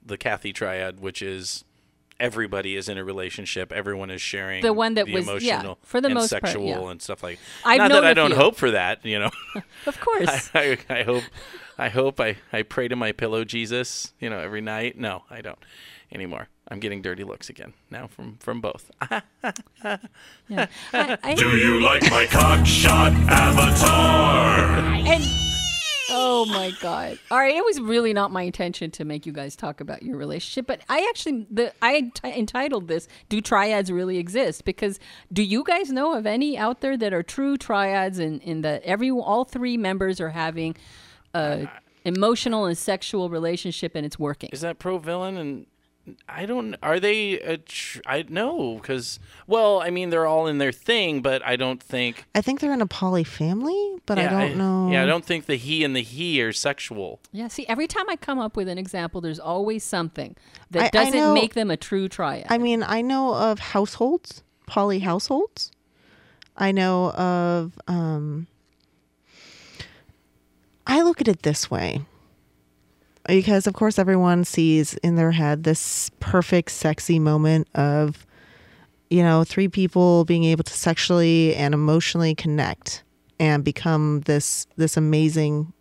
[0.04, 1.64] the Kathy triad, which is
[2.20, 3.72] everybody is in a relationship.
[3.72, 6.44] Everyone is sharing The one that the was- yeah, emotional for the and most part,
[6.44, 6.90] sexual yeah.
[6.90, 7.38] and stuff like.
[7.64, 9.30] I've Not that I don't hope for that, you know.
[9.86, 10.50] Of course.
[10.54, 11.24] I, I hope,
[11.78, 14.98] I hope, I, I pray to my pillow Jesus, you know, every night.
[14.98, 15.58] No, I don't
[16.12, 16.48] anymore.
[16.68, 18.90] I'm getting dirty looks again now from from both.
[19.10, 19.20] Yeah.
[20.92, 24.68] I, I, Do you like my cockshot avatar?
[25.06, 25.24] and
[26.10, 29.56] oh my god all right it was really not my intention to make you guys
[29.56, 34.18] talk about your relationship but i actually the i t- entitled this do triads really
[34.18, 35.00] exist because
[35.32, 38.82] do you guys know of any out there that are true triads and in that
[38.82, 40.76] every all three members are having
[41.34, 41.68] a
[42.04, 45.66] emotional and sexual relationship and it's working Is that pro villain and?
[46.28, 46.74] I don't.
[46.82, 47.34] Are they?
[47.38, 49.20] A tr- I know because.
[49.46, 52.24] Well, I mean, they're all in their thing, but I don't think.
[52.34, 54.90] I think they're in a poly family, but I yeah, don't know.
[54.90, 57.20] Yeah, I don't think the he and the he are sexual.
[57.30, 60.34] yeah see every time i come up with an example there's always something
[60.72, 63.60] that I- I doesn't know- make them a true triad I mean, I know of
[63.60, 65.70] households, poly households.
[66.56, 67.78] I know of.
[67.86, 68.48] Um,
[70.86, 72.02] I look at it this way.
[73.26, 78.26] Because, of course, everyone sees in their head this perfect, sexy moment of,
[79.10, 83.04] you know, three people being able to sexually and emotionally connect
[83.38, 85.72] and become this this amazing,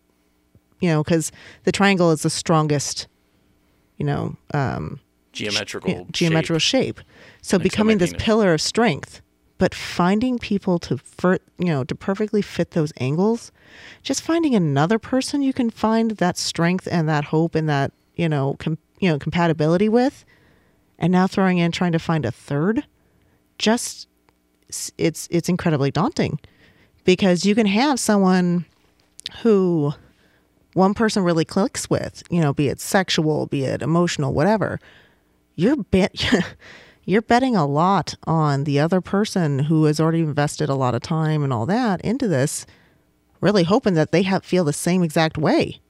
[0.80, 1.32] you know, because
[1.64, 3.08] the triangle is the strongest,
[3.96, 5.00] you know, um,
[5.32, 5.90] Geometrical.
[5.90, 7.00] yeah, geometrical shape.
[7.40, 9.20] So Makes becoming this pillar of strength,
[9.62, 10.98] but finding people to
[11.56, 13.52] you know to perfectly fit those angles,
[14.02, 18.28] just finding another person you can find that strength and that hope and that you
[18.28, 20.24] know com- you know compatibility with,
[20.98, 22.84] and now throwing in trying to find a third,
[23.56, 24.08] just
[24.98, 26.40] it's it's incredibly daunting,
[27.04, 28.64] because you can have someone
[29.44, 29.94] who
[30.72, 34.80] one person really clicks with, you know, be it sexual, be it emotional, whatever.
[35.54, 36.12] You're bet
[37.04, 41.02] you're betting a lot on the other person who has already invested a lot of
[41.02, 42.66] time and all that into this
[43.40, 45.80] really hoping that they have feel the same exact way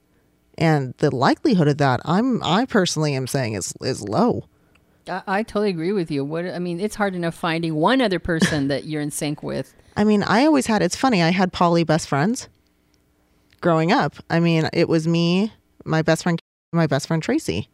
[0.58, 4.44] and the likelihood of that i'm i personally am saying is is low
[5.08, 6.24] I, I totally agree with you.
[6.24, 9.74] What I mean, it's hard enough finding one other person that you're in sync with.
[9.96, 12.48] i mean i always had it's funny i had poly best friends
[13.60, 15.52] growing up i mean it was me
[15.84, 16.40] my best friend
[16.72, 17.68] my best friend tracy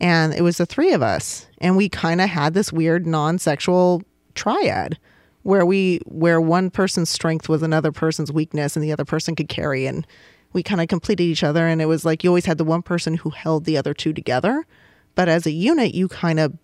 [0.00, 4.02] and it was the three of us and we kind of had this weird non-sexual
[4.34, 4.98] triad
[5.46, 9.48] where we where one person's strength was another person's weakness and the other person could
[9.48, 10.06] carry and
[10.52, 12.82] we kind of completed each other and it was like you always had the one
[12.82, 14.66] person who held the other two together.
[15.14, 16.56] But as a unit you kind of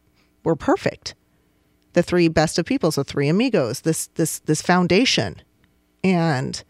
[0.43, 1.15] were perfect.
[1.93, 5.41] The three best of people so three amigos this this this foundation.
[6.03, 6.63] And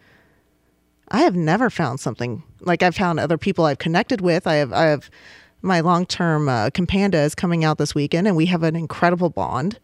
[1.09, 4.47] I have never found something like I've found other people I've connected with.
[4.47, 5.11] I have I have
[5.63, 9.31] my long term uh, companda is coming out this weekend, and we have an incredible
[9.31, 9.79] bond.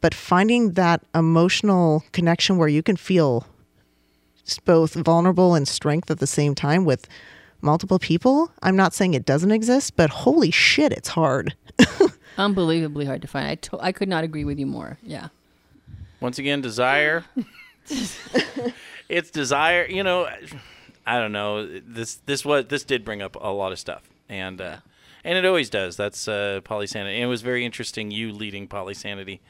[0.00, 3.46] But finding that emotional connection where you can feel
[4.66, 7.08] both vulnerable and strength at the same time with
[7.62, 11.54] multiple people, I'm not saying it doesn't exist, but holy shit, it's hard.
[12.38, 13.46] Unbelievably hard to find.
[13.46, 14.98] I, to- I could not agree with you more.
[15.02, 15.28] Yeah.
[16.20, 17.24] Once again, desire.
[19.08, 19.86] it's desire.
[19.86, 20.28] You know,
[21.06, 21.66] I don't know.
[21.80, 24.76] This this was this did bring up a lot of stuff, and uh,
[25.24, 25.96] and it always does.
[25.96, 27.14] That's uh, polysanity.
[27.14, 28.10] And it was very interesting.
[28.10, 29.40] You leading polysanity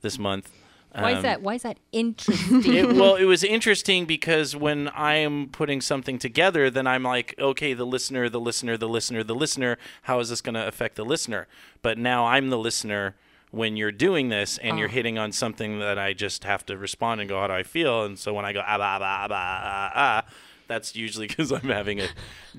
[0.00, 0.50] this month.
[0.92, 1.42] Why is Um, that?
[1.42, 2.74] Why is that interesting?
[2.74, 7.34] it, well, it was interesting because when I am putting something together, then I'm like,
[7.38, 9.76] okay, the listener, the listener, the listener, the listener.
[10.02, 11.46] How is this going to affect the listener?
[11.82, 13.16] But now I'm the listener
[13.50, 17.20] when you're doing this and you're hitting on something that I just have to respond
[17.20, 18.04] and go, how do I feel?
[18.04, 20.24] And so when I go, ah, bah, bah, bah, ah, ah,
[20.68, 22.08] that's usually because I'm having a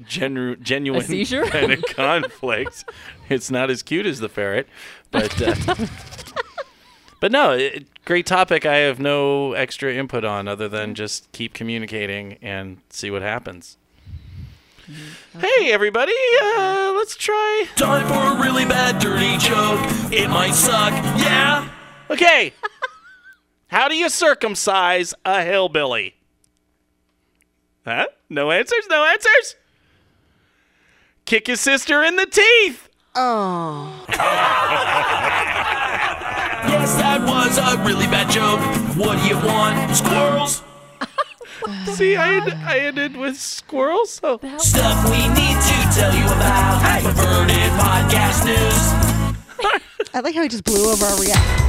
[0.05, 1.45] genu- genuine seizure?
[1.47, 2.83] kind of conflict.
[3.29, 4.67] It's not as cute as the ferret,
[5.11, 5.41] but.
[5.41, 5.85] Uh,
[7.21, 8.65] But no, it, great topic.
[8.65, 13.75] I have no extra input on other than just keep communicating and see what happens.
[15.37, 17.65] Hey, everybody, uh, let's try.
[17.75, 19.79] Time for a really bad dirty joke.
[20.13, 21.69] It might suck, yeah.
[22.09, 22.53] Okay.
[23.67, 26.15] How do you circumcise a hillbilly?
[27.89, 28.05] Huh?
[28.29, 28.85] No answers?
[28.87, 29.55] No answers?
[31.25, 32.87] Kick his sister in the teeth.
[33.15, 34.05] Oh,
[36.69, 38.59] Yes, that was a really bad joke.
[38.95, 39.95] What do you want?
[39.95, 40.61] Squirrels?
[41.97, 44.19] See, I, end- I ended with squirrels.
[44.21, 44.37] Oh.
[44.59, 46.83] Stuff we need to tell you about.
[46.83, 48.93] I perverted podcast news.
[50.13, 51.68] I like how he just blew over our reaction.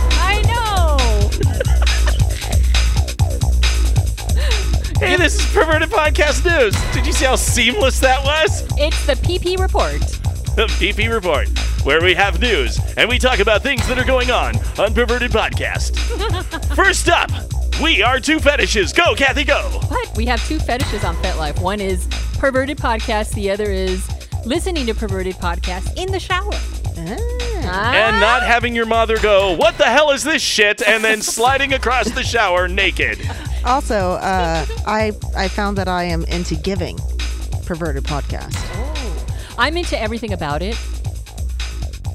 [5.00, 6.74] Hey, this is Perverted Podcast News.
[6.92, 8.64] Did you see how seamless that was?
[8.76, 9.98] It's the PP report.
[10.56, 11.48] The PP Report,
[11.86, 15.30] where we have news and we talk about things that are going on on Perverted
[15.30, 15.96] Podcast.
[16.76, 17.30] First up,
[17.82, 18.92] we are two fetishes.
[18.92, 19.62] Go, Kathy, go.
[19.88, 20.14] What?
[20.18, 21.62] We have two fetishes on FetLife.
[21.62, 22.06] One is
[22.38, 23.32] perverted podcast.
[23.32, 24.06] The other is
[24.44, 26.52] listening to perverted podcast in the shower.
[27.64, 27.94] Ah.
[27.94, 30.82] And not having your mother go, what the hell is this shit?
[30.82, 33.18] And then sliding across the shower naked.
[33.64, 36.98] Also, uh, I I found that I am into giving
[37.66, 38.56] perverted podcast.
[39.58, 40.78] I'm into everything about it.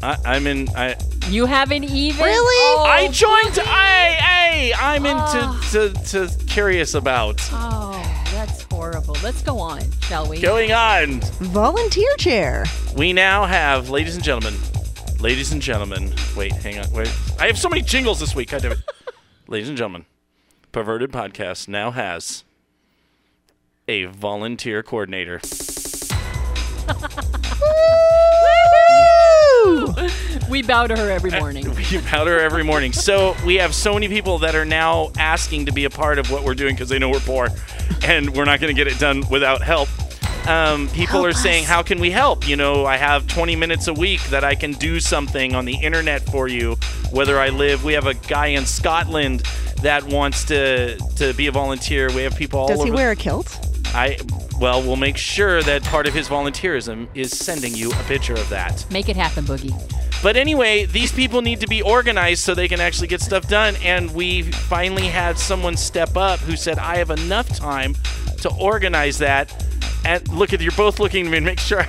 [0.01, 0.67] I, I'm in.
[0.75, 0.95] I
[1.29, 2.23] You haven't even.
[2.23, 2.79] Really?
[2.79, 3.55] Oh, I joined.
[3.55, 3.63] Boogie.
[3.67, 7.91] I I I'm into to, to curious about Oh,
[8.31, 9.15] that's horrible.
[9.23, 10.39] Let's go on, shall we?
[10.41, 11.21] going on.
[11.39, 12.65] Volunteer chair.
[12.95, 14.59] We now have, ladies and gentlemen,
[15.19, 16.13] ladies and gentlemen.
[16.35, 16.91] Wait, hang on.
[16.91, 18.49] Wait, I have so many jingles this week.
[18.51, 18.79] God damn it.
[19.47, 20.05] ladies and gentlemen,
[20.76, 22.43] Perverted Podcast now has
[23.88, 25.39] a volunteer coordinator.
[30.49, 31.73] We bow to her every morning.
[31.73, 32.91] We bow to her every morning.
[32.91, 36.30] So we have so many people that are now asking to be a part of
[36.30, 37.47] what we're doing because they know we're poor,
[38.03, 39.88] and we're not going to get it done without help.
[40.45, 43.88] Um, people Help are saying, "How can we help?" You know, I have 20 minutes
[43.88, 46.76] a week that I can do something on the internet for you,
[47.11, 47.86] whether I live.
[47.86, 49.43] We have a guy in Scotland
[49.86, 52.11] that wants to to be a volunteer.
[52.11, 52.88] We have people all Does over.
[52.88, 53.59] he wear a kilt?
[53.93, 54.17] I
[54.59, 58.49] well, we'll make sure that part of his volunteerism is sending you a picture of
[58.49, 58.86] that.
[58.91, 59.73] Make it happen, Boogie.
[60.23, 63.75] But anyway, these people need to be organized so they can actually get stuff done.
[63.83, 67.95] And we finally had someone step up who said, I have enough time
[68.41, 69.53] to organize that.
[70.03, 71.86] And look at you're both looking at me make sure.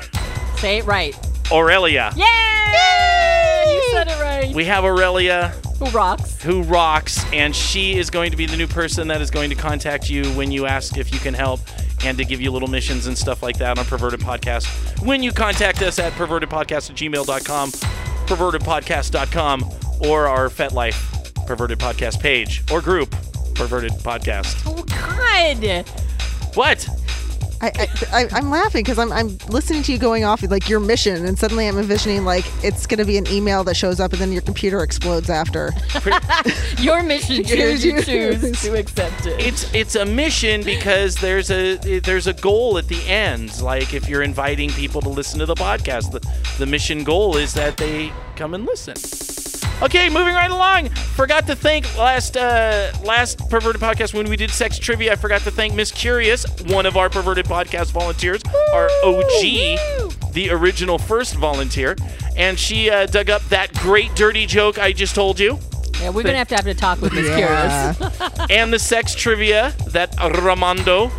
[0.56, 1.16] Say it right.
[1.50, 2.12] Aurelia.
[2.16, 3.74] Yay!
[3.74, 4.54] You said it right.
[4.54, 6.42] We have Aurelia Who rocks?
[6.42, 9.56] who rocks, and she is going to be the new person that is going to
[9.56, 11.60] contact you when you ask if you can help
[12.04, 14.66] and to give you little missions and stuff like that on Perverted Podcast.
[15.04, 17.70] When you contact us at pervertedpodcast at gmail.com,
[18.26, 19.70] pervertedpodcast.com,
[20.08, 23.10] or our FetLife Perverted Podcast page or group,
[23.54, 24.62] Perverted Podcast.
[24.66, 25.86] Oh God!
[26.54, 26.88] What?
[27.60, 30.68] I, I, I I'm laughing because I'm I'm listening to you going off with like
[30.68, 34.12] your mission, and suddenly I'm envisioning like it's gonna be an email that shows up,
[34.12, 35.72] and then your computer explodes after.
[36.78, 39.40] Your mission choose you choose to accept it.
[39.40, 43.60] It's it's a mission because there's a there's a goal at the end.
[43.60, 46.20] Like if you're inviting people to listen to the podcast, the,
[46.58, 48.94] the mission goal is that they come and listen.
[49.82, 50.88] Okay, moving right along.
[50.88, 55.12] Forgot to thank last uh, last perverted podcast when we did sex trivia.
[55.12, 60.48] I forgot to thank Miss Curious, one of our perverted podcast volunteers, our OG, the
[60.50, 61.94] original first volunteer,
[62.36, 65.58] and she uh, dug up that great dirty joke I just told you
[66.00, 67.94] yeah, we're gonna have to have a talk with Miss Yeah.
[67.94, 68.40] Curious.
[68.50, 71.10] and the sex trivia that Ramondo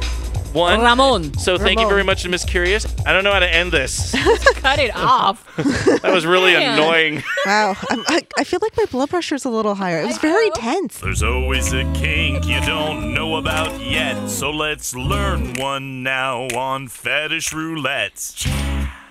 [0.57, 0.81] won.
[0.81, 2.85] Ramon, So thank you very much to Miss Curious.
[3.05, 4.11] I don't know how to end this.
[4.55, 5.43] cut it off.
[6.01, 6.77] That was really Man.
[6.77, 7.23] annoying.
[7.45, 9.99] Wow, I'm, I I feel like my blood pressure is a little higher.
[10.01, 10.99] It was very tense.
[10.99, 16.87] There's always a kink you don't know about yet, so let's learn one now on
[16.87, 18.45] Fetish Roulette.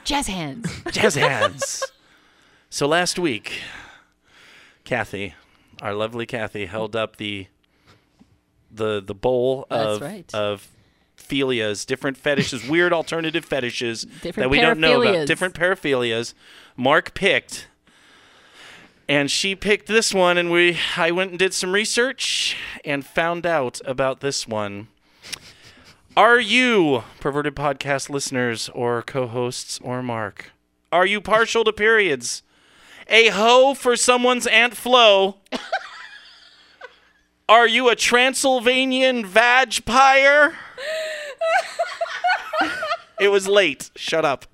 [0.05, 0.71] Jazz hands.
[0.93, 1.83] Jazz hands.
[2.71, 3.61] So last week,
[4.85, 5.35] Kathy,
[5.83, 7.49] our lovely Kathy, held up the
[8.71, 10.35] the the bowl That's of right.
[10.35, 10.69] of
[11.27, 16.35] philias, different fetishes, weird alternative fetishes Different that we don't know about, different paraphilias.
[16.77, 17.69] Mark picked,
[19.09, 23.47] and she picked this one, and we I went and did some research and found
[23.47, 24.89] out about this one.
[26.17, 30.53] Are you, perverted podcast listeners or co hosts or Mark,
[30.91, 32.43] are you partial to periods?
[33.09, 35.37] A hoe for someone's Aunt Flo?
[37.49, 40.55] are you a Transylvanian vagpire?
[43.21, 43.91] it was late.
[43.97, 44.47] Shut up.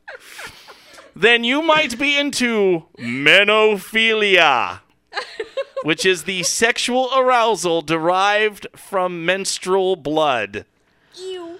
[1.14, 4.80] Then you might be into menophilia,
[5.82, 10.64] which is the sexual arousal derived from menstrual blood.
[11.16, 11.58] Ew.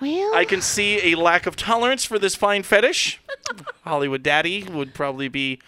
[0.00, 3.20] Well, I can see a lack of tolerance for this fine fetish.
[3.84, 5.60] Hollywood Daddy would probably be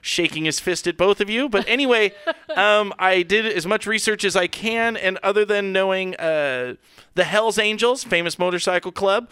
[0.00, 1.48] shaking his fist at both of you.
[1.48, 2.12] But anyway,
[2.56, 6.74] um, I did as much research as I can, and other than knowing uh,
[7.14, 9.30] the Hells Angels, famous motorcycle club,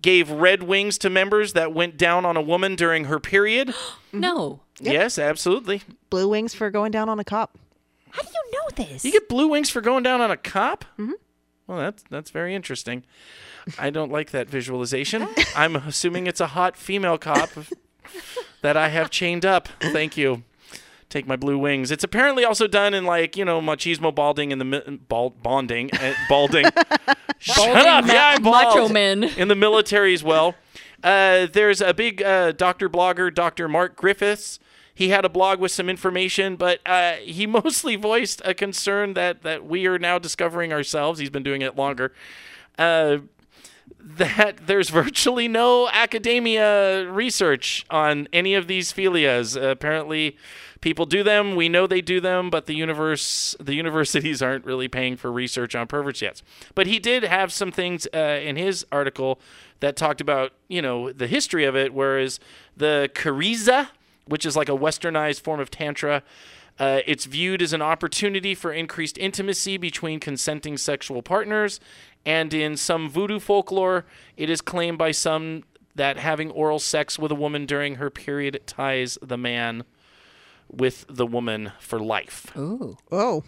[0.00, 3.74] gave red wings to members that went down on a woman during her period.
[4.12, 4.60] No.
[4.78, 5.82] Yes, absolutely.
[6.08, 7.58] blue wings for going down on a cop.
[8.10, 9.04] How do you know this?
[9.04, 10.84] You get blue wings for going down on a cop?
[11.00, 11.14] Mm-hmm.
[11.66, 13.02] Well, that's that's very interesting.
[13.76, 15.26] I don't like that visualization.
[15.56, 17.50] I'm assuming it's a hot female cop
[18.64, 19.68] that I have chained up.
[19.78, 20.42] Thank you.
[21.10, 21.90] Take my blue wings.
[21.90, 25.90] It's apparently also done in like you know machismo balding in the mi- bald bonding
[25.92, 26.64] uh, balding.
[27.38, 28.06] Shut up!
[28.06, 29.22] Ma- yeah, I'm macho men.
[29.22, 30.54] in the military as well.
[31.02, 33.68] Uh, there's a big uh, doctor blogger, Dr.
[33.68, 34.58] Mark Griffiths.
[34.94, 39.42] He had a blog with some information, but uh, he mostly voiced a concern that,
[39.42, 41.18] that we are now discovering ourselves.
[41.18, 42.14] He's been doing it longer.
[43.98, 49.56] That there's virtually no academia research on any of these philias.
[49.56, 50.36] Uh, apparently,
[50.80, 51.56] people do them.
[51.56, 55.74] We know they do them, but the universe, the universities aren't really paying for research
[55.74, 56.42] on perverts yet.
[56.74, 59.40] But he did have some things uh, in his article
[59.80, 61.94] that talked about, you know, the history of it.
[61.94, 62.38] Whereas
[62.76, 63.88] the Karezza,
[64.26, 66.22] which is like a westernized form of tantra.
[66.78, 71.78] Uh, it's viewed as an opportunity for increased intimacy between consenting sexual partners,
[72.26, 74.04] and in some voodoo folklore,
[74.36, 75.62] it is claimed by some
[75.94, 79.84] that having oral sex with a woman during her period ties the man
[80.68, 82.50] with the woman for life.
[82.56, 82.96] Ooh.
[83.12, 83.44] Oh,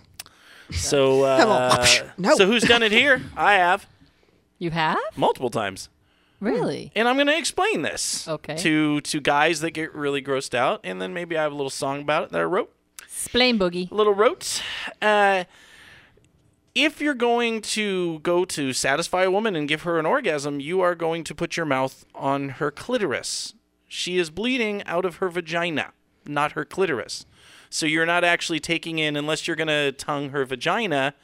[0.70, 1.85] So, uh,
[2.18, 2.37] No.
[2.37, 3.22] so who's done it here?
[3.37, 3.87] I have
[4.59, 4.99] You have?
[5.16, 5.89] multiple times.
[6.39, 6.93] Really?
[6.95, 8.57] and I'm going to explain this Okay.
[8.59, 11.70] to to guys that get really grossed out, and then maybe I have a little
[11.70, 12.72] song about it that I wrote.
[13.17, 13.91] Splain boogie.
[13.91, 14.62] Little wrote.
[15.01, 15.45] Uh,
[16.75, 20.83] if you're going to go to satisfy a woman and give her an orgasm, you
[20.83, 23.55] are going to put your mouth on her clitoris.
[23.89, 25.93] She is bleeding out of her vagina,
[26.27, 27.25] not her clitoris.
[27.71, 31.14] So you're not actually taking in, unless you're going to tongue her vagina,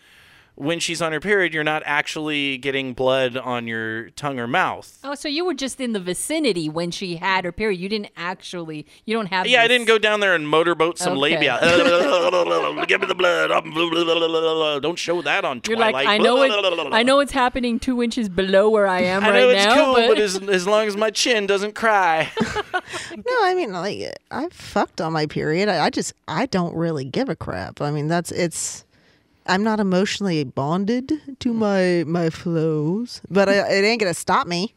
[0.55, 4.99] when she's on her period, you're not actually getting blood on your tongue or mouth.
[5.03, 7.81] Oh, so you were just in the vicinity when she had her period.
[7.81, 8.87] You didn't actually.
[9.07, 9.47] You don't have.
[9.47, 11.37] Yeah, I didn't go down there and motorboat some Okay.
[11.37, 11.59] labia.
[12.87, 14.83] Give me the blood.
[14.83, 15.95] Don't show that on You're Twilight.
[15.95, 16.93] like, I know it.
[16.93, 19.85] I know it's happening two inches below where I am I right know it's now,
[19.85, 22.31] cool, but, but, as, as long as my chin doesn't cry.
[22.43, 25.69] no, I mean, like, I've fucked on my period.
[25.69, 27.81] I, I just, I don't really give a crap.
[27.81, 28.85] I mean, that's, it's,
[29.47, 34.75] I'm not emotionally bonded to my, my flows, but I, it ain't gonna stop me.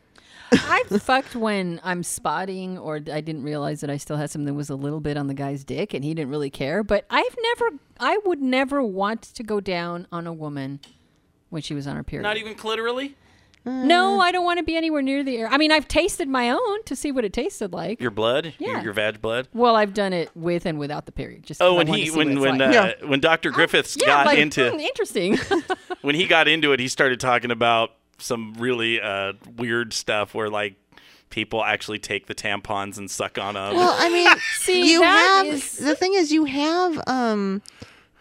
[0.51, 4.53] I've fucked when I'm spotting or I didn't realize that I still had something that
[4.53, 6.83] was a little bit on the guy's dick and he didn't really care.
[6.83, 10.79] But I've never, I would never want to go down on a woman
[11.49, 12.23] when she was on her period.
[12.23, 13.15] Not even clitorally.
[13.65, 15.47] No, I don't want to be anywhere near the air.
[15.49, 17.99] I mean, I've tasted my own to see what it tasted like.
[17.99, 18.53] Your blood.
[18.59, 18.83] Your, Yeah.
[18.83, 19.47] your vag blood.
[19.53, 21.43] well, I've done it with and without the period.
[21.43, 22.75] Just Oh, when he when when like.
[22.75, 23.49] uh, when Dr.
[23.51, 25.37] Griffiths yeah, got like, into hmm, interesting.
[26.01, 30.49] when he got into it, he started talking about some really uh, weird stuff where
[30.49, 30.75] like
[31.31, 33.75] people actually take the tampons and suck on them.
[33.75, 37.61] Well, I mean, See, you have is- the thing is you have um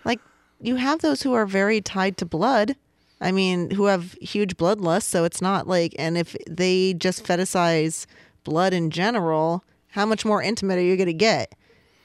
[0.05, 0.21] like
[0.61, 2.77] you have those who are very tied to blood.
[3.25, 8.07] I mean, who have huge bloodlust, so it's not like and if they just fetishize
[8.45, 11.55] blood in general, how much more intimate are you going to get?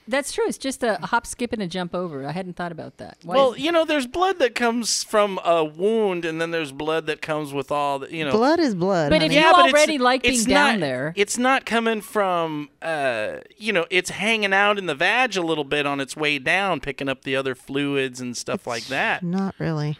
[0.07, 0.45] That's true.
[0.47, 2.25] It's just a hop, skip, and a jump over.
[2.25, 3.19] I hadn't thought about that.
[3.23, 6.71] Why Well, is- you know, there's blood that comes from a wound, and then there's
[6.71, 8.31] blood that comes with all the, you know.
[8.31, 9.11] Blood is blood.
[9.11, 11.13] But if you Yeah, but it's- already like it's being down there.
[11.15, 15.63] It's not coming from, uh, you know, it's hanging out in the vag a little
[15.63, 19.21] bit on its way down, picking up the other fluids and stuff like that.
[19.21, 19.99] Not really.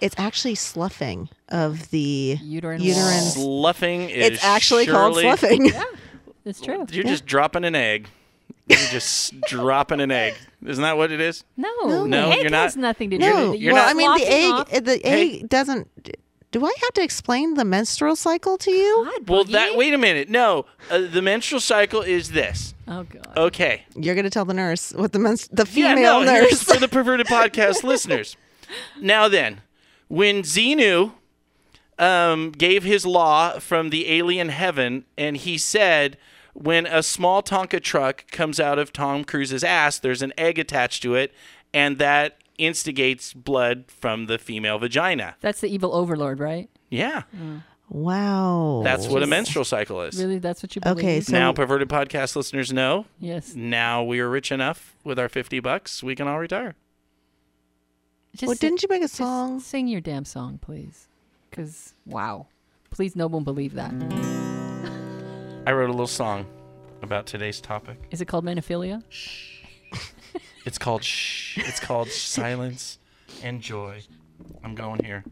[0.00, 3.20] It's actually sloughing of the Uterine uterine.
[3.22, 5.66] Sloughing is It's actually called surely- sloughing.
[5.66, 5.84] Yeah,
[6.44, 6.86] it's true.
[6.90, 8.08] You're just dropping an egg.
[8.68, 10.34] You're just dropping an egg.
[10.64, 11.44] Isn't that what it is?
[11.56, 11.68] No,
[12.06, 13.60] No, the egg you're not- has nothing to do No, with it.
[13.62, 14.52] You're well, not I mean the sloughing egg.
[14.52, 14.84] off.
[14.84, 15.88] The egg doesn't.
[16.52, 19.04] Do I have to explain the menstrual cycle to you?
[19.12, 19.52] God, Well, Boogie.
[19.52, 19.76] that.
[19.76, 20.28] Wait a minute.
[20.28, 22.74] No, uh, the menstrual cycle is this.
[22.88, 23.28] Oh god.
[23.36, 23.84] Okay.
[23.94, 26.62] You're gonna tell the nurse what the men's the Yeah, female no, here's nurse.
[26.64, 28.36] for the perverted podcast listeners.
[29.00, 29.60] Now then,
[30.10, 31.12] when Xenu
[31.96, 36.18] um, gave his law from the alien heaven, and he said,
[36.52, 41.00] when a small Tonka truck comes out of Tom Cruise's ass, there's an egg attached
[41.04, 41.32] to it,
[41.72, 45.36] and that instigates blood from the female vagina.
[45.40, 46.68] That's the evil overlord, right?
[46.88, 47.22] Yeah,
[47.88, 48.80] wow.
[48.82, 50.18] that's what a menstrual cycle is.
[50.18, 50.98] Really, that's what you believe?
[50.98, 53.06] Okay, so now, perverted podcast listeners know.
[53.20, 53.54] yes.
[53.54, 56.74] Now we are rich enough with our fifty bucks, we can all retire.
[58.40, 59.60] Just well, si- didn't you make a just song?
[59.60, 61.08] Sing your damn song, please.
[61.50, 62.46] Because wow.
[62.90, 63.90] Please, no one believe that.
[65.66, 66.46] I wrote a little song
[67.02, 67.98] about today's topic.
[68.10, 69.02] Is it called menophilia?
[70.64, 71.58] It's called Shh.
[71.58, 72.98] It's called Silence
[73.42, 74.04] and Joy.
[74.64, 75.22] I'm going here.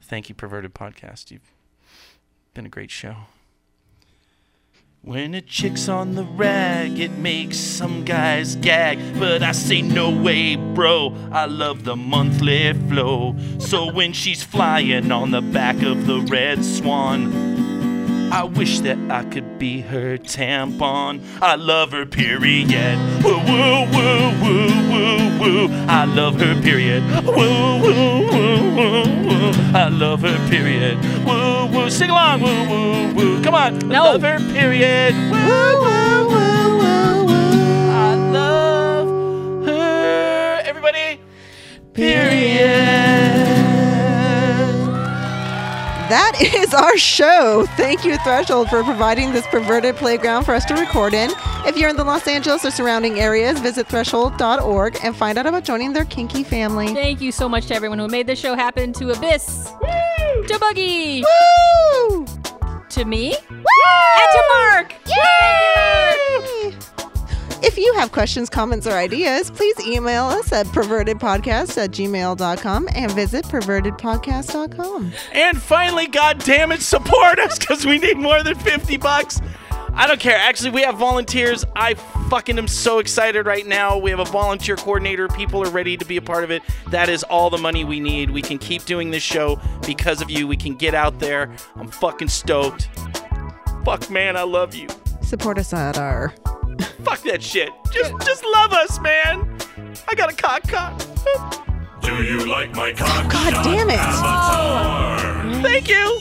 [0.00, 1.30] Thank you, Perverted Podcast.
[1.30, 1.52] You've
[2.54, 3.16] been a great show.
[5.02, 8.98] When a chick's on the rag, it makes some guys gag.
[9.18, 11.16] But I say, no way, bro.
[11.32, 13.34] I love the monthly flow.
[13.58, 17.32] So when she's flying on the back of the red swan,
[18.30, 21.22] I wish that I could be her tampon.
[21.40, 22.98] I love her, period.
[23.24, 25.68] Woo, woo, woo, woo, woo, woo.
[25.88, 27.02] I love her, period.
[27.24, 29.52] Woo, woo, woo, woo, woo.
[29.72, 31.02] I love her, period.
[31.24, 31.88] Woo, woo.
[31.88, 32.42] Sing along.
[32.42, 33.39] Woo, woo, woo.
[33.50, 33.88] Come on.
[33.88, 34.04] No.
[34.04, 35.12] I love period.
[35.12, 37.90] Woo, woo, woo, woo, woo.
[37.90, 40.62] I love her.
[40.64, 41.20] Everybody.
[41.92, 42.60] Period.
[46.10, 47.66] That is our show.
[47.76, 51.32] Thank you, Threshold, for providing this perverted playground for us to record in.
[51.66, 55.64] If you're in the Los Angeles or surrounding areas, visit threshold.org and find out about
[55.64, 56.94] joining their kinky family.
[56.94, 58.92] Thank you so much to everyone who made this show happen.
[58.92, 59.72] To Abyss,
[60.46, 62.39] to Buggy, Woo!
[63.00, 64.94] To me, and to Mark.
[65.06, 66.76] Yay!
[67.62, 73.10] If you have questions, comments, or ideas, please email us at pervertedpodcast at gmail.com and
[73.12, 75.12] visit pervertedpodcast.com.
[75.32, 79.40] And finally, God damn it, support us because we need more than 50 bucks.
[79.94, 80.36] I don't care.
[80.36, 81.64] Actually, we have volunteers.
[81.76, 81.94] I
[82.30, 83.98] fucking am so excited right now.
[83.98, 85.28] We have a volunteer coordinator.
[85.28, 86.62] People are ready to be a part of it.
[86.88, 88.30] That is all the money we need.
[88.30, 90.46] We can keep doing this show because of you.
[90.46, 91.52] We can get out there.
[91.76, 92.88] I'm fucking stoked.
[93.84, 94.88] Fuck, man, I love you.
[95.22, 96.34] Support us at our.
[97.04, 97.70] Fuck that shit.
[97.92, 99.58] Just, just love us, man.
[100.06, 101.02] I got a cock cock.
[102.00, 103.30] Do you like my cock?
[103.30, 103.98] God damn it!
[103.98, 105.62] Avatar?
[105.62, 106.20] Thank you.